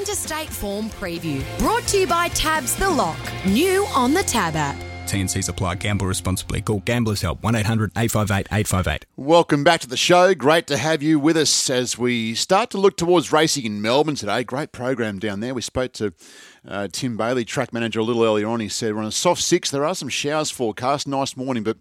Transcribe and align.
Interstate 0.00 0.48
Form 0.48 0.88
Preview. 0.88 1.44
Brought 1.58 1.86
to 1.88 1.98
you 1.98 2.06
by 2.06 2.28
Tabs 2.28 2.74
the 2.74 2.88
Lock. 2.88 3.18
New 3.44 3.84
on 3.94 4.14
the 4.14 4.22
Tab 4.22 4.56
app. 4.56 4.74
TNC's 5.04 5.50
apply. 5.50 5.74
Gamble 5.74 6.06
responsibly. 6.06 6.62
Call 6.62 6.80
Gamblers 6.80 7.20
Help 7.20 7.42
1 7.42 7.54
800 7.54 7.90
858 7.94 8.46
858. 8.46 9.04
Welcome 9.16 9.62
back 9.62 9.80
to 9.80 9.88
the 9.88 9.98
show. 9.98 10.34
Great 10.34 10.66
to 10.68 10.78
have 10.78 11.02
you 11.02 11.18
with 11.18 11.36
us 11.36 11.68
as 11.68 11.98
we 11.98 12.34
start 12.34 12.70
to 12.70 12.78
look 12.78 12.96
towards 12.96 13.30
racing 13.30 13.66
in 13.66 13.82
Melbourne 13.82 14.14
today. 14.14 14.42
Great 14.42 14.72
program 14.72 15.18
down 15.18 15.40
there. 15.40 15.52
We 15.52 15.60
spoke 15.60 15.92
to 15.94 16.14
uh, 16.66 16.88
Tim 16.90 17.18
Bailey, 17.18 17.44
track 17.44 17.72
manager, 17.72 18.00
a 18.00 18.04
little 18.04 18.24
earlier 18.24 18.46
on. 18.48 18.60
He 18.60 18.68
said 18.68 18.94
we're 18.94 19.02
on 19.02 19.06
a 19.08 19.12
soft 19.12 19.42
six. 19.42 19.70
There 19.70 19.84
are 19.84 19.94
some 19.94 20.08
showers 20.08 20.50
forecast. 20.50 21.06
Nice 21.06 21.36
morning, 21.36 21.62
but 21.62 21.76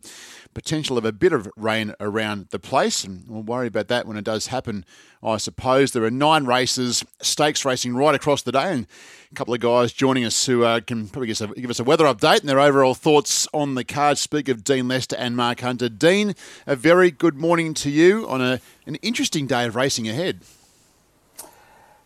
potential 0.54 0.97
of 0.97 1.05
a 1.05 1.11
bit 1.11 1.34
of 1.34 1.50
rain 1.55 1.93
around 2.00 2.47
the 2.50 2.59
place. 2.59 3.04
And 3.04 3.23
we'll 3.27 3.43
worry 3.43 3.68
about 3.68 3.88
that 3.88 4.07
when 4.07 4.18
it 4.18 4.23
does 4.23 4.47
happen, 4.47 4.86
I 5.23 5.38
suppose. 5.38 5.91
There 5.91 6.04
are 6.04 6.11
nine 6.11 6.45
races, 6.45 7.05
stakes 7.21 7.65
racing 7.65 7.95
right 7.95 8.15
across 8.15 8.41
the 8.41 8.51
day, 8.51 8.71
and 8.71 8.87
a 9.32 9.36
couple 9.36 9.54
of 9.54 9.59
guys 9.59 9.93
joining 9.93 10.25
us 10.25 10.46
who 10.46 10.64
uh, 10.64 10.79
can 10.82 11.07
probably 11.07 11.28
give 11.28 11.42
us, 11.42 11.50
a, 11.50 11.59
give 11.59 11.70
us 11.70 11.79
a 11.79 11.83
weather 11.83 12.06
update 12.06 12.39
and 12.39 12.50
their 12.50 12.59
overall 12.59 12.96
thoughts 12.96 13.47
on 13.54 13.75
the 13.75 13.83
card. 13.83 14.18
Speak 14.18 14.50
of 14.50 14.64
Dean 14.64 14.87
Lester 14.87 15.15
and 15.18 15.36
Mark 15.36 15.61
Hunter. 15.61 15.89
Dean, 15.89 16.36
a 16.65 16.75
very 16.75 17.11
good 17.11 17.36
morning 17.36 17.73
to 17.75 17.89
you 17.89 18.28
on 18.28 18.42
a, 18.42 18.59
an 18.86 18.95
interesting 18.95 19.47
day 19.47 19.65
of 19.65 19.75
racing 19.75 20.07
ahead. 20.07 20.42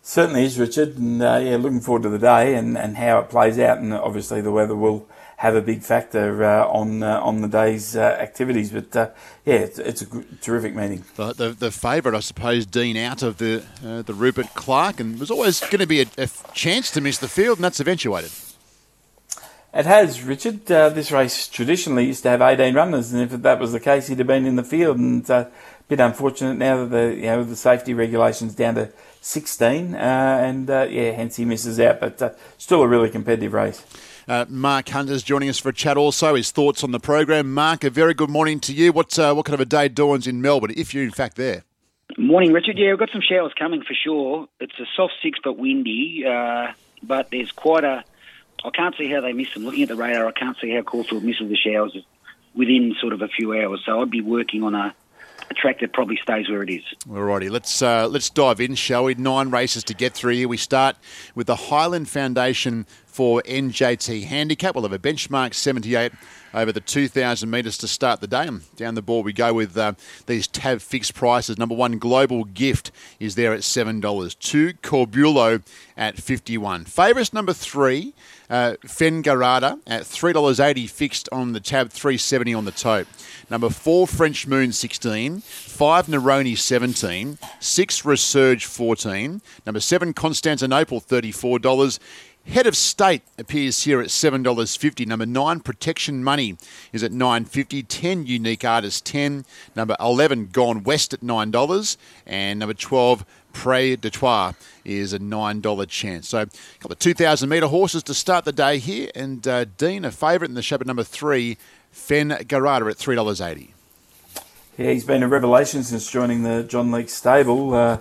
Certainly 0.05 0.43
is, 0.43 0.59
Richard, 0.59 0.97
and 0.97 1.23
uh, 1.23 1.39
yeah, 1.41 1.55
looking 1.55 1.79
forward 1.79 2.03
to 2.03 2.09
the 2.09 2.19
day 2.19 2.55
and, 2.55 2.77
and 2.77 2.97
how 2.97 3.19
it 3.19 3.29
plays 3.29 3.57
out. 3.57 3.77
And 3.77 3.93
obviously, 3.93 4.41
the 4.41 4.51
weather 4.51 4.75
will 4.75 5.07
have 5.43 5.55
a 5.55 5.61
big 5.61 5.83
factor 5.83 6.41
uh, 6.41 6.65
on 6.67 7.03
uh, 7.03 7.19
on 7.19 7.41
the 7.41 7.49
day's 7.49 7.97
uh, 7.97 7.99
activities. 7.99 8.71
But 8.71 8.95
uh, 8.95 9.09
yeah, 9.45 9.55
it's, 9.55 9.77
it's 9.77 10.01
a 10.01 10.05
terrific 10.39 10.73
meeting. 10.73 11.03
The, 11.17 11.33
the, 11.33 11.49
the 11.49 11.69
favourite, 11.69 12.15
I 12.15 12.21
suppose, 12.21 12.65
Dean, 12.65 12.95
out 12.95 13.21
of 13.23 13.39
the 13.39 13.61
uh, 13.85 14.03
the 14.03 14.13
Rupert 14.13 14.55
Clarke, 14.55 15.01
and 15.01 15.19
was 15.19 15.29
always 15.29 15.59
going 15.59 15.79
to 15.79 15.85
be 15.85 15.99
a, 15.99 16.05
a, 16.17 16.29
chance 16.53 16.89
to 16.91 17.01
miss 17.01 17.17
the 17.17 17.27
field, 17.27 17.57
and 17.57 17.65
that's 17.65 17.81
eventuated. 17.81 18.31
It 19.73 19.85
has, 19.85 20.23
Richard. 20.23 20.71
Uh, 20.71 20.87
this 20.87 21.11
race 21.11 21.49
traditionally 21.49 22.05
used 22.05 22.23
to 22.23 22.29
have 22.29 22.41
18 22.41 22.73
runners, 22.73 23.11
and 23.11 23.21
if 23.21 23.41
that 23.41 23.59
was 23.59 23.73
the 23.73 23.81
case, 23.81 24.07
he'd 24.07 24.19
have 24.19 24.27
been 24.27 24.45
in 24.45 24.55
the 24.55 24.63
field. 24.63 24.97
And 24.97 25.29
a 25.29 25.51
bit 25.89 25.99
unfortunate 25.99 26.53
now 26.53 26.85
that 26.85 26.89
the 26.89 27.15
you 27.15 27.23
know 27.23 27.43
the 27.43 27.57
safety 27.57 27.93
regulations 27.93 28.55
down 28.55 28.75
to 28.75 28.91
16, 29.19 29.93
and 29.93 30.69
yeah, 30.69 31.11
hence 31.11 31.35
he 31.35 31.43
misses 31.43 31.81
out. 31.81 31.99
But 31.99 32.39
still 32.57 32.81
a 32.81 32.87
really 32.87 33.09
competitive 33.09 33.51
race. 33.51 33.83
Uh, 34.27 34.45
Mark 34.47 34.89
Hunter's 34.89 35.23
joining 35.23 35.49
us 35.49 35.59
for 35.59 35.69
a 35.69 35.73
chat 35.73 35.97
also. 35.97 36.35
His 36.35 36.51
thoughts 36.51 36.83
on 36.83 36.91
the 36.91 36.99
program. 36.99 37.53
Mark, 37.53 37.83
a 37.83 37.89
very 37.89 38.13
good 38.13 38.29
morning 38.29 38.59
to 38.61 38.73
you. 38.73 38.93
What, 38.93 39.17
uh, 39.19 39.33
what 39.33 39.45
kind 39.45 39.53
of 39.53 39.59
a 39.59 39.65
day 39.65 39.89
dawns 39.89 40.27
in 40.27 40.41
Melbourne, 40.41 40.73
if 40.77 40.93
you're 40.93 41.03
in 41.03 41.11
fact 41.11 41.35
there? 41.35 41.63
Morning, 42.17 42.53
Richard. 42.53 42.77
Yeah, 42.77 42.89
we've 42.89 42.99
got 42.99 43.09
some 43.11 43.21
showers 43.21 43.53
coming 43.57 43.81
for 43.81 43.93
sure. 43.93 44.47
It's 44.59 44.79
a 44.79 44.85
soft 44.95 45.13
six 45.21 45.39
but 45.43 45.57
windy, 45.57 46.23
uh, 46.25 46.73
but 47.01 47.31
there's 47.31 47.51
quite 47.51 47.83
a. 47.83 48.03
I 48.63 48.69
can't 48.69 48.95
see 48.97 49.09
how 49.09 49.19
they 49.19 49.33
miss 49.33 49.53
them. 49.53 49.65
Looking 49.65 49.83
at 49.83 49.89
the 49.89 49.95
radar, 49.95 50.27
I 50.27 50.31
can't 50.31 50.55
see 50.61 50.69
how 50.73 50.83
Caulfield 50.83 51.23
misses 51.23 51.49
the 51.49 51.55
showers 51.55 51.97
within 52.53 52.95
sort 53.01 53.13
of 53.13 53.21
a 53.21 53.27
few 53.27 53.53
hours. 53.53 53.81
So 53.85 54.01
I'd 54.01 54.11
be 54.11 54.21
working 54.21 54.63
on 54.63 54.75
a, 54.75 54.93
a 55.49 55.53
track 55.53 55.79
that 55.79 55.91
probably 55.91 56.17
stays 56.21 56.47
where 56.49 56.61
it 56.61 56.69
is. 56.69 56.83
Alrighty, 57.07 57.49
let's 57.49 57.81
uh, 57.81 58.07
let's 58.07 58.29
dive 58.29 58.61
in, 58.61 58.75
shall 58.75 59.05
we? 59.05 59.15
Nine 59.15 59.49
races 59.49 59.83
to 59.85 59.93
get 59.93 60.13
through 60.13 60.33
here. 60.33 60.47
We 60.47 60.57
start 60.57 60.97
with 61.35 61.47
the 61.47 61.55
Highland 61.55 62.09
Foundation 62.09 62.85
for 63.13 63.43
NJT 63.43 64.23
Handicap. 64.23 64.73
We'll 64.73 64.83
have 64.83 64.91
a 64.91 64.97
benchmark 64.97 65.53
78 65.53 66.11
over 66.53 66.71
the 66.71 66.79
2,000 66.79 67.49
metres 67.49 67.77
to 67.79 67.87
start 67.87 68.21
the 68.21 68.27
day. 68.27 68.47
And 68.47 68.75
down 68.75 68.95
the 68.95 69.01
board 69.01 69.25
we 69.25 69.33
go 69.33 69.53
with 69.53 69.77
uh, 69.77 69.93
these 70.25 70.47
tab 70.47 70.81
fixed 70.81 71.13
prices. 71.13 71.57
Number 71.57 71.75
one, 71.75 71.99
Global 71.99 72.43
Gift 72.43 72.91
is 73.19 73.35
there 73.35 73.53
at 73.53 73.61
$7. 73.61 74.39
Two, 74.39 74.73
Corbulo 74.73 75.61
at 75.95 76.17
51 76.17 76.85
Favourites 76.85 77.33
number 77.33 77.53
three, 77.53 78.13
uh, 78.49 78.75
Fengarada 78.85 79.79
at 79.85 80.03
$3.80 80.03 80.89
fixed 80.89 81.29
on 81.31 81.53
the 81.53 81.59
tab, 81.59 81.89
370 81.91 82.53
on 82.53 82.65
the 82.65 82.71
tote. 82.71 83.07
Number 83.49 83.69
four, 83.69 84.07
French 84.07 84.47
Moon 84.47 84.71
16. 84.71 85.39
Five, 85.39 86.07
Neroni 86.07 86.57
17. 86.57 87.37
Six, 87.59 88.01
Resurge 88.01 88.65
14. 88.65 89.41
Number 89.65 89.79
seven, 89.79 90.13
Constantinople 90.13 91.01
$34. 91.01 91.99
Head 92.45 92.67
of 92.67 92.75
State 92.75 93.21
appears 93.37 93.83
here 93.83 94.01
at 94.01 94.11
seven 94.11 94.43
dollars 94.43 94.75
fifty. 94.75 95.05
Number 95.05 95.25
nine, 95.25 95.61
Protection 95.61 96.23
Money 96.23 96.57
is 96.91 97.01
at 97.01 97.13
nine 97.13 97.45
fifty. 97.45 97.83
Ten, 97.83 98.25
Unique 98.25 98.65
Artist 98.65 99.05
ten. 99.05 99.45
Number 99.77 99.95
eleven, 99.99 100.47
Gone 100.51 100.83
West 100.83 101.13
at 101.13 101.23
nine 101.23 101.51
dollars, 101.51 101.97
and 102.27 102.59
number 102.59 102.73
twelve, 102.73 103.25
Prey 103.53 103.95
de 103.95 104.09
Trois 104.09 104.53
is 104.83 105.13
a 105.13 105.19
nine 105.19 105.61
dollar 105.61 105.85
chance. 105.85 106.27
So 106.29 106.41
a 106.41 106.47
couple 106.79 106.91
of 106.91 106.99
two 106.99 107.13
thousand 107.13 107.47
metre 107.47 107.67
horses 107.67 108.03
to 108.03 108.13
start 108.13 108.43
the 108.43 108.51
day 108.51 108.77
here, 108.77 109.09
and 109.15 109.47
uh, 109.47 109.65
Dean 109.77 110.03
a 110.03 110.11
favourite 110.11 110.49
in 110.49 110.55
the 110.55 110.61
show 110.61 110.75
at 110.75 110.85
number 110.85 111.03
three, 111.03 111.57
Fen 111.91 112.29
Garada 112.29 112.91
at 112.91 112.97
three 112.97 113.15
dollars 113.15 113.39
eighty. 113.39 113.73
Yeah, 114.77 114.91
he's 114.91 115.05
been 115.05 115.23
a 115.23 115.29
revelation 115.29 115.81
since 115.83 116.11
joining 116.11 116.43
the 116.43 116.63
John 116.63 116.91
Leake 116.91 117.09
stable, 117.09 117.73
uh, 117.73 117.99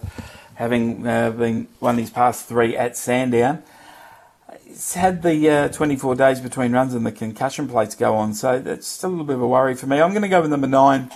having 0.56 1.06
uh, 1.06 1.30
been 1.30 1.68
won 1.78 1.96
his 1.96 2.10
past 2.10 2.48
three 2.48 2.76
at 2.76 2.96
Sandown 2.96 3.62
he's 4.72 4.94
had 4.94 5.22
the 5.22 5.50
uh, 5.50 5.68
24 5.68 6.14
days 6.16 6.40
between 6.40 6.72
runs 6.72 6.94
and 6.94 7.04
the 7.04 7.12
concussion 7.12 7.68
plates 7.68 7.94
go 7.94 8.14
on, 8.14 8.34
so 8.34 8.58
that's 8.58 8.86
still 8.86 9.10
a 9.10 9.12
little 9.12 9.26
bit 9.26 9.36
of 9.36 9.42
a 9.42 9.46
worry 9.46 9.74
for 9.74 9.86
me. 9.86 10.00
I'm 10.00 10.10
going 10.10 10.22
to 10.22 10.28
go 10.28 10.40
with 10.40 10.50
number 10.50 10.66
nine, 10.66 11.10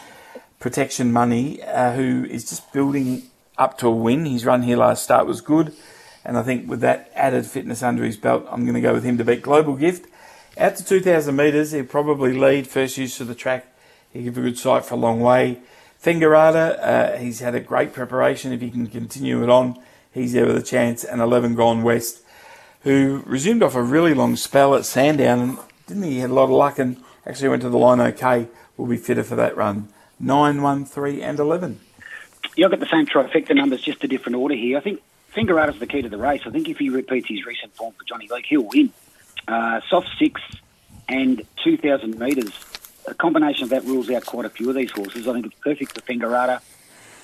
Protection 0.60 1.12
Money, 1.12 1.62
uh, 1.62 1.92
who 1.92 2.26
is 2.26 2.48
just 2.48 2.72
building 2.72 3.22
up 3.56 3.78
to 3.78 3.86
a 3.86 3.90
win. 3.90 4.26
His 4.26 4.44
run 4.44 4.62
here 4.62 4.76
last 4.76 5.04
start 5.04 5.26
was 5.26 5.40
good, 5.40 5.74
and 6.24 6.36
I 6.36 6.42
think 6.42 6.68
with 6.68 6.80
that 6.80 7.10
added 7.14 7.46
fitness 7.46 7.82
under 7.82 8.04
his 8.04 8.16
belt, 8.16 8.46
I'm 8.50 8.64
going 8.64 8.74
to 8.74 8.80
go 8.80 8.92
with 8.92 9.04
him 9.04 9.16
to 9.18 9.24
beat 9.24 9.42
Global 9.42 9.74
Gift. 9.74 10.06
Out 10.58 10.76
to 10.76 10.84
2,000 10.84 11.34
metres, 11.34 11.72
he'll 11.72 11.84
probably 11.84 12.32
lead 12.32 12.66
first 12.66 12.96
use 12.98 13.20
of 13.20 13.28
the 13.28 13.34
track. 13.34 13.66
He'll 14.12 14.24
give 14.24 14.38
a 14.38 14.42
good 14.42 14.58
sight 14.58 14.84
for 14.84 14.94
a 14.94 14.98
long 14.98 15.20
way. 15.20 15.60
Fingerada, 16.02 16.78
uh, 16.80 17.16
he's 17.16 17.40
had 17.40 17.54
a 17.54 17.60
great 17.60 17.92
preparation. 17.92 18.52
If 18.52 18.60
he 18.60 18.70
can 18.70 18.86
continue 18.86 19.42
it 19.42 19.50
on, 19.50 19.78
he's 20.12 20.32
there 20.32 20.46
with 20.46 20.56
a 20.56 20.62
chance. 20.62 21.04
And 21.04 21.20
11 21.20 21.54
Gone 21.54 21.82
West 21.82 22.22
who 22.86 23.20
resumed 23.26 23.64
off 23.64 23.74
a 23.74 23.82
really 23.82 24.14
long 24.14 24.36
spell 24.36 24.76
at 24.76 24.84
Sandown 24.84 25.40
and 25.40 25.58
didn't 25.88 26.02
think 26.02 26.12
he 26.12 26.20
had 26.20 26.30
a 26.30 26.34
lot 26.34 26.44
of 26.44 26.50
luck 26.50 26.78
and 26.78 26.96
actually 27.26 27.48
went 27.48 27.62
to 27.62 27.68
the 27.68 27.76
line 27.76 28.00
okay, 28.00 28.46
will 28.76 28.86
be 28.86 28.96
fitter 28.96 29.24
for 29.24 29.34
that 29.34 29.56
run. 29.56 29.88
9, 30.20 30.62
1, 30.62 30.84
3 30.84 31.20
and 31.20 31.40
11. 31.40 31.80
Yeah, 32.56 32.66
I've 32.66 32.70
got 32.70 32.78
the 32.78 32.86
same 32.86 33.04
trifecta 33.04 33.56
numbers, 33.56 33.82
just 33.82 34.04
a 34.04 34.06
different 34.06 34.36
order 34.36 34.54
here. 34.54 34.78
I 34.78 34.80
think 34.80 35.02
Finger 35.30 35.68
is 35.68 35.80
the 35.80 35.86
key 35.88 36.02
to 36.02 36.08
the 36.08 36.16
race. 36.16 36.42
I 36.46 36.50
think 36.50 36.68
if 36.68 36.78
he 36.78 36.88
repeats 36.88 37.26
his 37.28 37.44
recent 37.44 37.74
form 37.74 37.92
for 37.92 38.04
Johnny 38.04 38.28
Leake, 38.30 38.46
he'll 38.48 38.62
win. 38.62 38.92
Uh, 39.48 39.80
soft 39.90 40.08
six 40.16 40.40
and 41.08 41.42
2,000 41.64 42.20
metres. 42.20 42.52
A 43.08 43.14
combination 43.14 43.64
of 43.64 43.70
that 43.70 43.82
rules 43.82 44.08
out 44.10 44.24
quite 44.26 44.44
a 44.44 44.50
few 44.50 44.68
of 44.70 44.76
these 44.76 44.92
horses. 44.92 45.26
I 45.26 45.32
think 45.32 45.46
it's 45.46 45.56
perfect 45.56 45.92
for 45.92 46.02
Fingerada. 46.02 46.60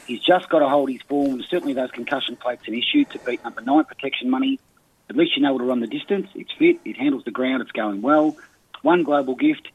He's 0.09 0.21
just 0.21 0.49
got 0.49 0.59
to 0.59 0.69
hold 0.69 0.91
his 0.91 1.03
form. 1.03 1.41
Certainly 1.45 1.75
those 1.75 1.93
concussion 1.93 2.35
plates 2.35 2.67
an 2.67 2.75
issue 2.75 3.05
to 3.05 3.19
beat 3.21 3.45
number 3.45 3.61
nine, 3.61 3.85
Protection 3.85 4.29
Money, 4.29 4.59
at 5.11 5.17
least 5.17 5.37
you 5.37 5.43
know 5.43 5.57
to 5.59 5.65
run 5.65 5.81
the 5.81 5.87
distance. 5.87 6.29
It's 6.35 6.53
fit. 6.59 6.81
It 6.85 6.97
handles 6.97 7.25
the 7.25 7.31
ground. 7.31 7.63
It's 7.63 7.73
going 7.73 8.03
well. 8.03 8.37
One 8.83 9.03
global 9.03 9.35
gift. 9.35 9.69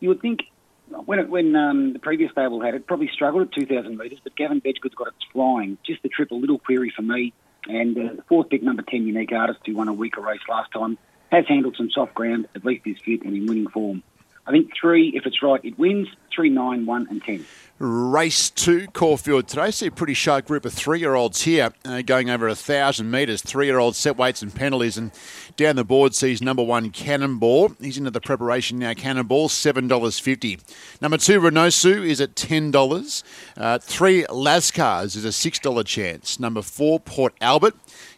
You 0.00 0.08
would 0.10 0.20
think 0.20 0.44
when 0.88 1.18
it, 1.18 1.28
when 1.28 1.54
um, 1.56 1.92
the 1.92 1.98
previous 1.98 2.30
stable 2.32 2.60
had 2.60 2.74
it, 2.74 2.86
probably 2.86 3.08
struggled 3.08 3.48
at 3.48 3.52
2,000 3.52 3.96
metres, 3.96 4.18
but 4.22 4.36
Gavin 4.36 4.60
Bedggood's 4.60 4.94
got 4.94 5.08
it 5.08 5.14
flying. 5.32 5.78
Just 5.84 6.02
the 6.02 6.08
trip, 6.08 6.30
a 6.30 6.34
little 6.34 6.58
query 6.58 6.92
for 6.94 7.02
me. 7.02 7.32
And 7.66 7.96
uh, 7.96 8.14
the 8.16 8.22
fourth 8.28 8.50
pick, 8.50 8.62
number 8.62 8.82
10, 8.82 9.06
Unique 9.06 9.32
Artist, 9.32 9.60
who 9.64 9.74
won 9.74 9.88
a 9.88 9.92
weaker 9.92 10.20
race 10.20 10.40
last 10.48 10.72
time, 10.72 10.98
has 11.32 11.46
handled 11.48 11.76
some 11.76 11.90
soft 11.90 12.14
ground, 12.14 12.48
at 12.54 12.64
least 12.64 12.86
is 12.86 12.98
fit 13.04 13.22
and 13.22 13.34
in 13.34 13.46
winning 13.46 13.68
form. 13.68 14.02
I 14.46 14.52
think 14.52 14.70
three, 14.78 15.12
if 15.14 15.26
it's 15.26 15.42
right, 15.42 15.60
it 15.64 15.78
wins. 15.78 16.08
Three, 16.34 16.50
nine, 16.50 16.84
one, 16.84 17.06
and 17.10 17.22
ten. 17.22 17.46
Race 17.78 18.50
two, 18.50 18.86
Caulfield 18.88 19.48
today. 19.48 19.70
See 19.70 19.86
a 19.86 19.90
pretty 19.90 20.14
sharp 20.14 20.46
group 20.46 20.64
of 20.64 20.72
three-year-olds 20.72 21.42
here 21.42 21.72
uh, 21.84 22.02
going 22.02 22.28
over 22.28 22.46
a 22.48 22.54
thousand 22.54 23.10
metres. 23.10 23.40
Three-year-old 23.40 23.96
set 23.96 24.16
weights 24.16 24.42
and 24.42 24.54
penalties, 24.54 24.96
and 24.96 25.12
down 25.56 25.76
the 25.76 25.84
board 25.84 26.14
sees 26.14 26.42
number 26.42 26.62
one 26.62 26.90
Cannonball. 26.90 27.74
He's 27.80 27.96
into 27.96 28.10
the 28.10 28.20
preparation 28.20 28.78
now. 28.78 28.94
Cannonball 28.94 29.48
seven 29.48 29.88
dollars 29.88 30.18
fifty. 30.18 30.58
Number 31.00 31.18
two 31.18 31.40
Renosu 31.40 32.06
is 32.06 32.20
at 32.20 32.36
ten 32.36 32.70
dollars. 32.70 33.24
Uh, 33.56 33.78
three 33.78 34.24
Lascars 34.24 35.16
is 35.16 35.24
a 35.24 35.32
six 35.32 35.58
dollar 35.58 35.84
chance. 35.84 36.38
Number 36.38 36.62
four 36.62 37.00
Port 37.00 37.34
Albert 37.40 37.74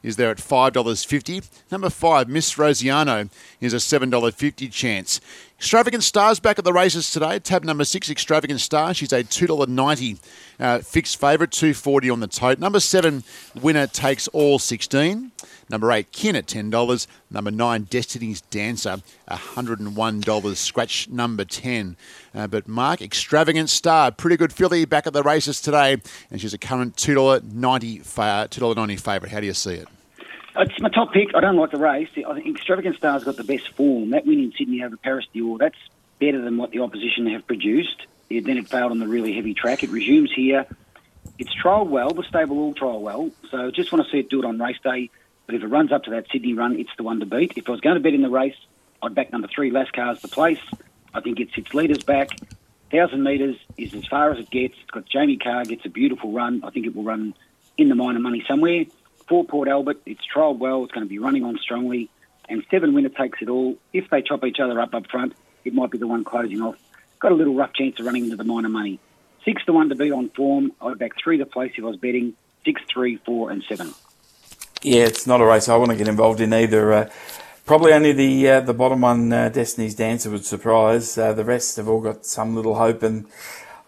is 0.06 0.16
there 0.16 0.30
at 0.30 0.38
$5.50. 0.38 1.48
Number 1.70 1.90
five, 1.90 2.28
Miss 2.28 2.54
Rosiano, 2.54 3.28
is 3.60 3.74
a 3.74 3.78
$7.50 3.78 4.70
chance. 4.70 5.20
Extravagant 5.58 6.04
Stars 6.04 6.38
back 6.38 6.58
at 6.58 6.64
the 6.66 6.72
races 6.72 7.10
today. 7.10 7.38
Tab 7.38 7.64
number 7.64 7.84
six, 7.84 8.10
Extravagant 8.10 8.60
Star. 8.60 8.92
She's 8.92 9.12
a 9.12 9.24
$2.90 9.24 10.18
uh, 10.60 10.78
fixed 10.80 11.18
favourite, 11.18 11.50
240 11.50 12.10
on 12.10 12.20
the 12.20 12.26
tote. 12.26 12.58
Number 12.58 12.78
seven, 12.78 13.24
Winner 13.60 13.86
Takes 13.86 14.28
All 14.28 14.58
16. 14.58 15.32
Number 15.70 15.90
eight, 15.92 16.12
Kin 16.12 16.36
at 16.36 16.46
$10. 16.46 17.06
Number 17.30 17.50
nine, 17.50 17.84
Destiny's 17.84 18.42
Dancer, 18.42 18.98
$101. 19.30 20.56
Scratch 20.56 21.08
number 21.08 21.44
10. 21.44 21.96
Uh, 22.34 22.46
but 22.46 22.68
Mark, 22.68 23.00
Extravagant 23.00 23.70
Star, 23.70 24.12
pretty 24.12 24.36
good 24.36 24.52
filly 24.52 24.84
back 24.84 25.06
at 25.06 25.14
the 25.14 25.22
races 25.22 25.62
today. 25.62 25.96
And 26.30 26.38
she's 26.38 26.52
a 26.52 26.58
current 26.58 26.96
$2.90, 26.96 28.02
$2.90 28.02 29.00
favourite. 29.00 29.32
How 29.32 29.40
do 29.40 29.46
you 29.46 29.54
see 29.54 29.74
it? 29.74 29.88
It's 30.58 30.80
my 30.80 30.88
top 30.88 31.12
pick. 31.12 31.34
I 31.34 31.40
don't 31.40 31.56
like 31.56 31.70
the 31.70 31.78
race. 31.78 32.08
I 32.16 32.34
think 32.34 32.56
Extravagant 32.56 32.96
Star's 32.96 33.24
got 33.24 33.36
the 33.36 33.44
best 33.44 33.68
form. 33.70 34.10
That 34.10 34.26
win 34.26 34.40
in 34.40 34.52
Sydney 34.56 34.82
over 34.82 34.96
Paris 34.96 35.26
Dior, 35.34 35.58
that's 35.58 35.76
better 36.18 36.40
than 36.40 36.56
what 36.56 36.70
the 36.70 36.80
opposition 36.80 37.26
have 37.26 37.46
produced. 37.46 38.06
It, 38.30 38.44
then 38.44 38.56
it 38.56 38.68
failed 38.68 38.90
on 38.90 38.98
the 38.98 39.06
really 39.06 39.34
heavy 39.34 39.54
track. 39.54 39.82
It 39.82 39.90
resumes 39.90 40.32
here. 40.34 40.66
It's 41.38 41.54
trialled 41.54 41.88
well. 41.88 42.10
The 42.10 42.22
stable 42.24 42.58
all 42.58 42.74
trial 42.74 43.02
well. 43.02 43.30
So 43.50 43.70
just 43.70 43.92
want 43.92 44.04
to 44.04 44.10
see 44.10 44.18
it 44.18 44.30
do 44.30 44.40
it 44.40 44.44
on 44.46 44.58
race 44.58 44.78
day. 44.82 45.10
But 45.44 45.54
if 45.54 45.62
it 45.62 45.68
runs 45.68 45.92
up 45.92 46.04
to 46.04 46.10
that 46.10 46.26
Sydney 46.32 46.54
run, 46.54 46.78
it's 46.78 46.90
the 46.96 47.02
one 47.02 47.20
to 47.20 47.26
beat. 47.26 47.52
If 47.56 47.68
I 47.68 47.72
was 47.72 47.80
going 47.80 47.94
to 47.94 48.00
bet 48.00 48.14
in 48.14 48.22
the 48.22 48.30
race, 48.30 48.56
I'd 49.02 49.14
back 49.14 49.32
number 49.32 49.48
three, 49.48 49.70
Lascars, 49.70 50.20
the 50.20 50.28
place. 50.28 50.58
I 51.14 51.20
think 51.20 51.38
it's 51.38 51.54
six 51.54 51.72
leaders 51.74 52.02
back. 52.02 52.30
Thousand 52.90 53.22
metres 53.22 53.56
is 53.76 53.94
as 53.94 54.06
far 54.06 54.32
as 54.32 54.38
it 54.38 54.50
gets. 54.50 54.74
It's 54.80 54.90
got 54.90 55.06
Jamie 55.06 55.36
Kah, 55.36 55.64
gets 55.64 55.84
a 55.84 55.88
beautiful 55.88 56.32
run. 56.32 56.62
I 56.64 56.70
think 56.70 56.86
it 56.86 56.96
will 56.96 57.04
run 57.04 57.34
in 57.76 57.88
the 57.88 57.94
minor 57.94 58.20
money 58.20 58.44
somewhere. 58.48 58.84
For 59.28 59.44
Port 59.44 59.68
Albert, 59.68 60.00
it's 60.06 60.22
trialled 60.32 60.58
well. 60.58 60.84
It's 60.84 60.92
going 60.92 61.04
to 61.04 61.08
be 61.08 61.18
running 61.18 61.44
on 61.44 61.58
strongly. 61.58 62.08
And 62.48 62.64
seven 62.70 62.94
winner 62.94 63.08
takes 63.08 63.42
it 63.42 63.48
all. 63.48 63.76
If 63.92 64.08
they 64.10 64.22
chop 64.22 64.44
each 64.44 64.60
other 64.60 64.80
up 64.80 64.94
up 64.94 65.10
front, 65.10 65.34
it 65.64 65.74
might 65.74 65.90
be 65.90 65.98
the 65.98 66.06
one 66.06 66.24
closing 66.24 66.60
off. 66.62 66.76
Got 67.18 67.32
a 67.32 67.34
little 67.34 67.54
rough 67.54 67.72
chance 67.72 67.98
of 67.98 68.06
running 68.06 68.24
into 68.24 68.36
the 68.36 68.44
minor 68.44 68.68
money. 68.68 69.00
Six 69.44 69.64
to 69.64 69.72
one 69.72 69.88
to 69.88 69.94
beat 69.94 70.12
on 70.12 70.28
form. 70.30 70.72
I'd 70.80 70.98
back 70.98 71.12
three 71.22 71.38
to 71.38 71.46
place 71.46 71.72
if 71.76 71.84
I 71.84 71.88
was 71.88 71.96
betting. 71.96 72.34
Six, 72.64 72.82
three, 72.88 73.16
four, 73.16 73.50
and 73.50 73.64
seven. 73.68 73.94
Yeah, 74.82 75.04
it's 75.04 75.26
not 75.26 75.40
a 75.40 75.46
race 75.46 75.68
I 75.68 75.76
want 75.76 75.90
to 75.90 75.96
get 75.96 76.08
involved 76.08 76.40
in 76.40 76.52
either. 76.52 76.92
Uh, 76.92 77.10
probably 77.64 77.92
only 77.92 78.12
the 78.12 78.48
uh, 78.48 78.60
the 78.60 78.74
bottom 78.74 79.00
one, 79.00 79.32
uh, 79.32 79.48
Destiny's 79.48 79.94
Dancer, 79.94 80.30
would 80.30 80.44
surprise. 80.44 81.16
Uh, 81.16 81.32
the 81.32 81.44
rest 81.44 81.76
have 81.76 81.88
all 81.88 82.00
got 82.00 82.26
some 82.26 82.54
little 82.54 82.76
hope, 82.76 83.02
and 83.02 83.26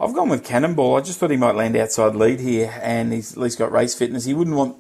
I've 0.01 0.15
gone 0.15 0.29
with 0.29 0.45
Cannonball. 0.45 0.97
I 0.97 1.01
just 1.01 1.19
thought 1.19 1.31
he 1.31 1.37
might 1.37 1.55
land 1.55 1.77
outside 1.77 2.15
lead 2.15 2.41
here, 2.41 2.75
and 2.83 3.13
he's 3.13 3.33
at 3.33 3.39
least 3.39 3.59
got 3.59 3.71
race 3.71 3.95
fitness. 3.95 4.25
He 4.25 4.35
wouldn't 4.35 4.57
want 4.57 4.77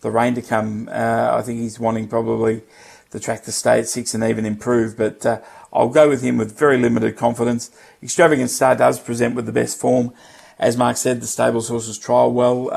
the 0.00 0.10
rain 0.10 0.34
to 0.34 0.42
come. 0.42 0.88
Uh, 0.90 1.30
I 1.32 1.42
think 1.42 1.60
he's 1.60 1.78
wanting 1.78 2.08
probably 2.08 2.62
the 3.10 3.20
track 3.20 3.42
to 3.44 3.52
stay 3.52 3.80
at 3.80 3.88
six 3.88 4.14
and 4.14 4.22
even 4.22 4.46
improve, 4.46 4.96
but 4.96 5.26
uh, 5.26 5.40
I'll 5.72 5.88
go 5.88 6.08
with 6.08 6.22
him 6.22 6.36
with 6.38 6.58
very 6.58 6.78
limited 6.78 7.16
confidence. 7.16 7.70
Extravagant 8.02 8.50
Star 8.50 8.76
does 8.76 9.00
present 9.00 9.34
with 9.34 9.46
the 9.46 9.52
best 9.52 9.78
form. 9.78 10.12
As 10.58 10.76
Mark 10.76 10.96
said, 10.96 11.20
the 11.20 11.26
stables 11.26 11.68
horses 11.68 11.98
trial 11.98 12.32
well. 12.32 12.68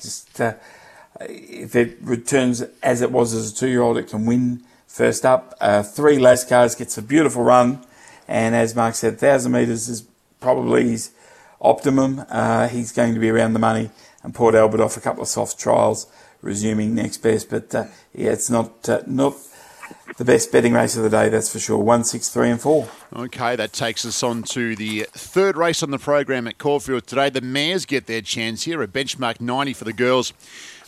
just 0.00 0.40
if 1.20 1.76
it 1.76 1.98
returns 2.00 2.62
as 2.82 3.00
it 3.02 3.10
was 3.10 3.34
as 3.34 3.52
a 3.52 3.54
two-year-old, 3.54 3.98
it 3.98 4.08
can 4.08 4.26
win 4.26 4.62
first 4.86 5.24
up. 5.24 5.54
Uh, 5.60 5.82
three 5.82 6.16
Lascars 6.18 6.76
gets 6.76 6.98
a 6.98 7.02
beautiful 7.02 7.42
run, 7.42 7.84
and 8.28 8.54
as 8.54 8.74
Mark 8.74 8.94
said, 8.94 9.18
thousand 9.18 9.52
metres 9.52 9.88
is 9.88 10.06
probably 10.40 10.90
his 10.90 11.10
optimum. 11.60 12.24
Uh, 12.28 12.68
he's 12.68 12.92
going 12.92 13.14
to 13.14 13.20
be 13.20 13.30
around 13.30 13.52
the 13.52 13.58
money, 13.58 13.90
and 14.22 14.34
Port 14.34 14.54
Albert 14.54 14.80
off 14.80 14.96
a 14.96 15.00
couple 15.00 15.22
of 15.22 15.28
soft 15.28 15.58
trials, 15.58 16.06
resuming 16.44 16.94
next 16.94 17.18
best. 17.18 17.50
But 17.50 17.74
uh, 17.74 17.84
yeah, 18.14 18.30
it's 18.30 18.50
not 18.50 18.88
uh, 18.88 19.02
not 19.06 19.34
the 20.16 20.24
best 20.24 20.52
betting 20.52 20.72
race 20.72 20.96
of 20.96 21.02
the 21.02 21.10
day, 21.10 21.28
that's 21.28 21.52
for 21.52 21.58
sure. 21.58 21.78
One, 21.78 22.04
six, 22.04 22.28
three, 22.28 22.48
and 22.48 22.60
four. 22.60 22.88
Okay, 23.12 23.56
that 23.56 23.72
takes 23.72 24.04
us 24.04 24.22
on 24.22 24.44
to 24.44 24.76
the 24.76 25.06
third 25.12 25.56
race 25.56 25.82
on 25.82 25.90
the 25.90 25.98
program 25.98 26.46
at 26.46 26.58
Caulfield 26.58 27.06
today. 27.06 27.30
The 27.30 27.40
mares 27.40 27.84
get 27.84 28.06
their 28.06 28.20
chance 28.20 28.62
here, 28.62 28.80
a 28.82 28.86
benchmark 28.86 29.40
90 29.40 29.72
for 29.72 29.84
the 29.84 29.92
girls 29.92 30.32